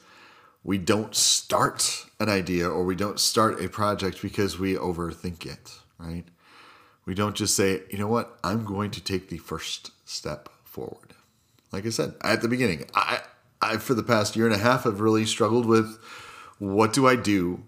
we 0.63 0.77
don't 0.77 1.15
start 1.15 2.05
an 2.19 2.29
idea 2.29 2.69
or 2.69 2.83
we 2.83 2.95
don't 2.95 3.19
start 3.19 3.59
a 3.59 3.67
project 3.67 4.21
because 4.21 4.59
we 4.59 4.75
overthink 4.75 5.43
it, 5.43 5.71
right? 5.97 6.25
We 7.05 7.15
don't 7.15 7.35
just 7.35 7.55
say, 7.55 7.81
you 7.89 7.97
know 7.97 8.07
what, 8.07 8.37
I'm 8.43 8.63
going 8.63 8.91
to 8.91 9.03
take 9.03 9.29
the 9.29 9.39
first 9.39 9.89
step 10.07 10.49
forward. 10.63 11.15
Like 11.71 11.87
I 11.87 11.89
said 11.89 12.13
at 12.21 12.43
the 12.43 12.47
beginning, 12.47 12.85
I, 12.93 13.21
I 13.59 13.77
for 13.77 13.95
the 13.95 14.03
past 14.03 14.35
year 14.35 14.45
and 14.45 14.53
a 14.53 14.59
half 14.59 14.83
have 14.83 15.01
really 15.01 15.25
struggled 15.25 15.65
with 15.65 15.97
what 16.59 16.93
do 16.93 17.07
I 17.07 17.15
do 17.15 17.63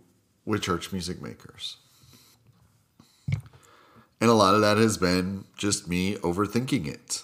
with 0.46 0.62
church 0.62 0.92
music 0.92 1.20
makers? 1.20 1.78
And 4.24 4.30
a 4.30 4.36
lot 4.36 4.56
of 4.56 4.62
that 4.62 4.78
has 4.78 4.98
been 4.98 5.44
just 5.58 5.90
me 5.90 6.16
overthinking 6.16 6.88
it. 6.88 7.24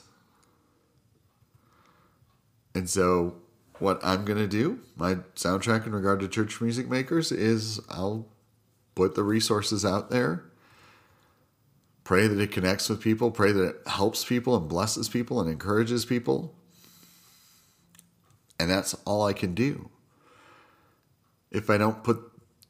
And 2.75 2.89
so, 2.89 3.37
what 3.77 4.01
I'm 4.03 4.25
going 4.25 4.37
to 4.37 4.49
do, 4.49 4.81
my 4.97 5.15
soundtrack 5.33 5.85
in 5.85 5.93
regard 5.95 6.19
to 6.19 6.27
church 6.27 6.59
music 6.59 6.89
makers, 6.89 7.31
is 7.31 7.79
I'll 7.89 8.27
put 8.95 9.15
the 9.15 9.23
resources 9.23 9.85
out 9.85 10.09
there, 10.09 10.43
pray 12.03 12.27
that 12.27 12.37
it 12.37 12.51
connects 12.51 12.89
with 12.89 12.99
people, 12.99 13.31
pray 13.31 13.53
that 13.53 13.63
it 13.63 13.87
helps 13.87 14.25
people 14.25 14.57
and 14.57 14.67
blesses 14.67 15.07
people 15.07 15.39
and 15.39 15.49
encourages 15.49 16.03
people. 16.03 16.53
And 18.59 18.69
that's 18.69 18.93
all 19.05 19.25
I 19.25 19.31
can 19.31 19.53
do. 19.53 19.89
If 21.49 21.69
I 21.69 21.77
don't 21.77 22.03
put 22.03 22.19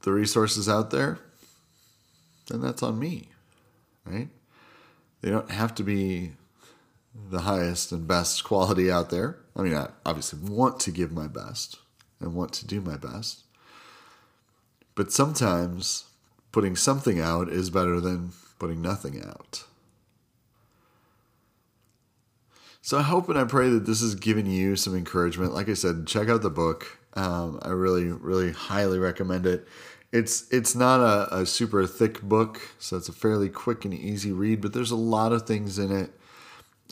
the 0.04 0.12
resources 0.12 0.70
out 0.70 0.92
there, 0.92 1.18
then 2.48 2.62
that's 2.62 2.84
on 2.84 3.00
me 3.00 3.30
right? 4.06 4.30
They 5.22 5.30
don't 5.30 5.52
have 5.52 5.76
to 5.76 5.84
be 5.84 6.34
the 7.30 7.42
highest 7.42 7.92
and 7.92 8.08
best 8.08 8.44
quality 8.44 8.92
out 8.92 9.10
there. 9.10 9.38
I 9.56 9.62
mean, 9.62 9.76
I 9.76 9.90
obviously 10.06 10.40
want 10.40 10.80
to 10.82 10.92
give 10.92 11.12
my 11.12 11.28
best 11.28 11.78
and 12.20 12.34
want 12.34 12.54
to 12.54 12.68
do 12.68 12.82
my 12.82 12.98
best. 12.98 13.44
But 14.96 15.12
sometimes 15.12 16.06
putting 16.52 16.76
something 16.76 17.20
out 17.20 17.50
is 17.50 17.70
better 17.70 18.00
than 18.00 18.34
putting 18.58 18.82
nothing 18.82 19.24
out. 19.24 19.64
So 22.82 22.98
I 22.98 23.04
hope 23.04 23.30
and 23.30 23.38
I 23.38 23.44
pray 23.44 23.70
that 23.70 23.86
this 23.86 24.02
has 24.02 24.16
given 24.16 24.46
you 24.46 24.76
some 24.76 24.96
encouragement. 24.96 25.54
Like 25.54 25.70
I 25.70 25.74
said, 25.74 26.08
check 26.08 26.30
out 26.30 26.42
the 26.42 26.50
book. 26.50 26.98
Um, 27.14 27.60
I 27.62 27.70
really, 27.70 28.06
really 28.06 28.52
highly 28.52 29.00
recommend 29.00 29.46
it. 29.46 29.68
It's 30.12 30.52
it's 30.52 30.76
not 30.76 31.00
a, 31.00 31.40
a 31.42 31.46
super 31.46 31.86
thick 31.86 32.22
book, 32.22 32.62
so 32.80 32.98
it's 32.98 33.10
a 33.10 33.14
fairly 33.14 33.50
quick 33.50 33.86
and 33.86 33.94
easy 33.94 34.32
read, 34.32 34.62
but 34.62 34.74
there's 34.74 34.92
a 34.92 34.96
lot 34.96 35.32
of 35.32 35.46
things 35.46 35.78
in 35.78 35.92
it 35.92 36.12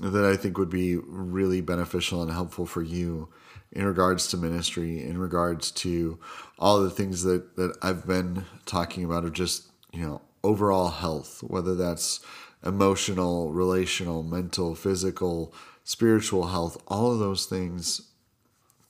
that 0.01 0.25
I 0.25 0.36
think 0.36 0.58
would 0.58 0.69
be 0.69 0.95
really 0.95 1.62
beneficial 1.62 2.21
and 2.21 2.32
helpful 2.32 2.67
for 2.67 2.84
you 2.84 3.30
in 3.71 3.86
regards 3.86 4.27
to 4.27 4.38
ministry, 4.38 5.03
in 5.03 5.17
regards 5.17 5.71
to 5.71 6.19
all 6.60 6.82
the 6.82 6.89
things 6.89 7.23
that, 7.23 7.56
that 7.56 7.75
I've 7.82 8.06
been 8.06 8.45
talking 8.65 9.03
about 9.03 9.23
of 9.25 9.34
just, 9.34 9.67
you 9.91 10.06
know, 10.06 10.21
overall 10.43 10.89
health, 10.89 11.43
whether 11.43 11.75
that's 11.75 12.19
emotional, 12.63 13.51
relational, 13.51 14.23
mental, 14.23 14.75
physical, 14.75 15.53
spiritual 15.84 16.47
health, 16.47 16.82
all 16.88 17.12
of 17.12 17.19
those 17.19 17.45
things 17.45 18.01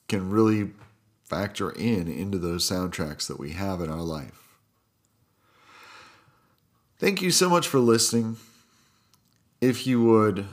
can 0.08 0.30
really 0.30 0.70
factor 1.28 1.70
in 1.70 2.08
into 2.08 2.38
those 2.38 2.68
soundtracks 2.68 3.26
that 3.26 3.38
we 3.38 3.50
have 3.50 3.80
in 3.80 3.90
our 3.90 4.02
life. 4.02 4.48
Thank 6.98 7.22
you 7.22 7.30
so 7.30 7.48
much 7.48 7.68
for 7.68 7.78
listening. 7.78 8.38
If 9.60 9.86
you 9.86 10.02
would, 10.02 10.46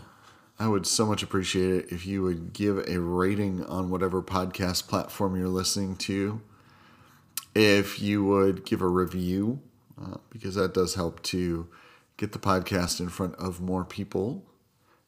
I 0.60 0.68
would 0.68 0.86
so 0.86 1.06
much 1.06 1.24
appreciate 1.24 1.72
it 1.72 1.92
if 1.92 2.06
you 2.06 2.22
would 2.24 2.54
give 2.54 2.78
a 2.88 3.00
rating 3.00 3.66
on 3.66 3.90
whatever 3.90 4.22
podcast 4.22 4.88
platform 4.88 5.36
you're 5.36 5.48
listening 5.48 5.96
to. 5.98 6.42
If 7.56 8.02
you 8.02 8.24
would 8.26 8.66
give 8.66 8.82
a 8.82 8.88
review, 8.88 9.62
uh, 10.00 10.18
because 10.30 10.56
that 10.56 10.74
does 10.74 10.96
help 10.96 11.24
to 11.24 11.68
get 12.18 12.32
the 12.32 12.40
podcast 12.40 13.00
in 13.00 13.10
front 13.10 13.36
of 13.36 13.62
more 13.62 13.86
people. 13.86 14.46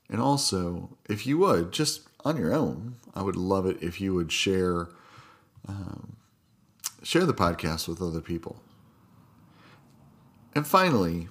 And 0.10 0.21
also, 0.21 0.97
if 1.10 1.27
you 1.27 1.38
would, 1.39 1.71
just 1.71 2.08
on 2.23 2.38
your 2.38 2.53
own, 2.53 2.95
I 3.13 3.21
would 3.21 3.36
love 3.36 3.65
it 3.65 3.77
if 3.82 3.99
you 3.99 4.13
would 4.13 4.32
share 4.32 4.89
um, 5.67 6.17
share 7.03 7.25
the 7.25 7.34
podcast 7.34 7.88
with 7.88 8.01
other 8.01 8.21
people. 8.21 8.62
And 10.56 10.65
finally, 10.65 11.27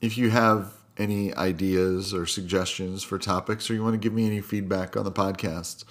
if 0.00 0.16
you 0.16 0.30
have 0.30 0.72
any 0.96 1.34
ideas 1.34 2.12
or 2.14 2.26
suggestions 2.26 3.02
for 3.02 3.18
topics 3.18 3.70
or 3.70 3.74
you 3.74 3.82
want 3.82 3.94
to 3.94 3.98
give 3.98 4.12
me 4.12 4.26
any 4.26 4.40
feedback 4.40 4.96
on 4.96 5.04
the 5.04 5.12
podcast, 5.12 5.84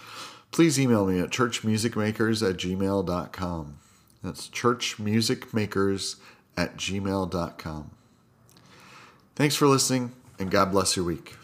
please 0.51 0.79
email 0.79 1.05
me 1.05 1.19
at 1.19 1.29
churchmusicmakers 1.29 2.47
at 2.47 2.57
gmail.com. 2.57 3.79
That's 4.23 4.47
churchmusicmakers 4.49 6.15
at 6.57 6.77
gmail.com. 6.77 7.91
Thanks 9.35 9.55
for 9.55 9.67
listening, 9.67 10.11
and 10.37 10.51
God 10.51 10.71
bless 10.71 10.95
your 10.95 11.05
week. 11.05 11.35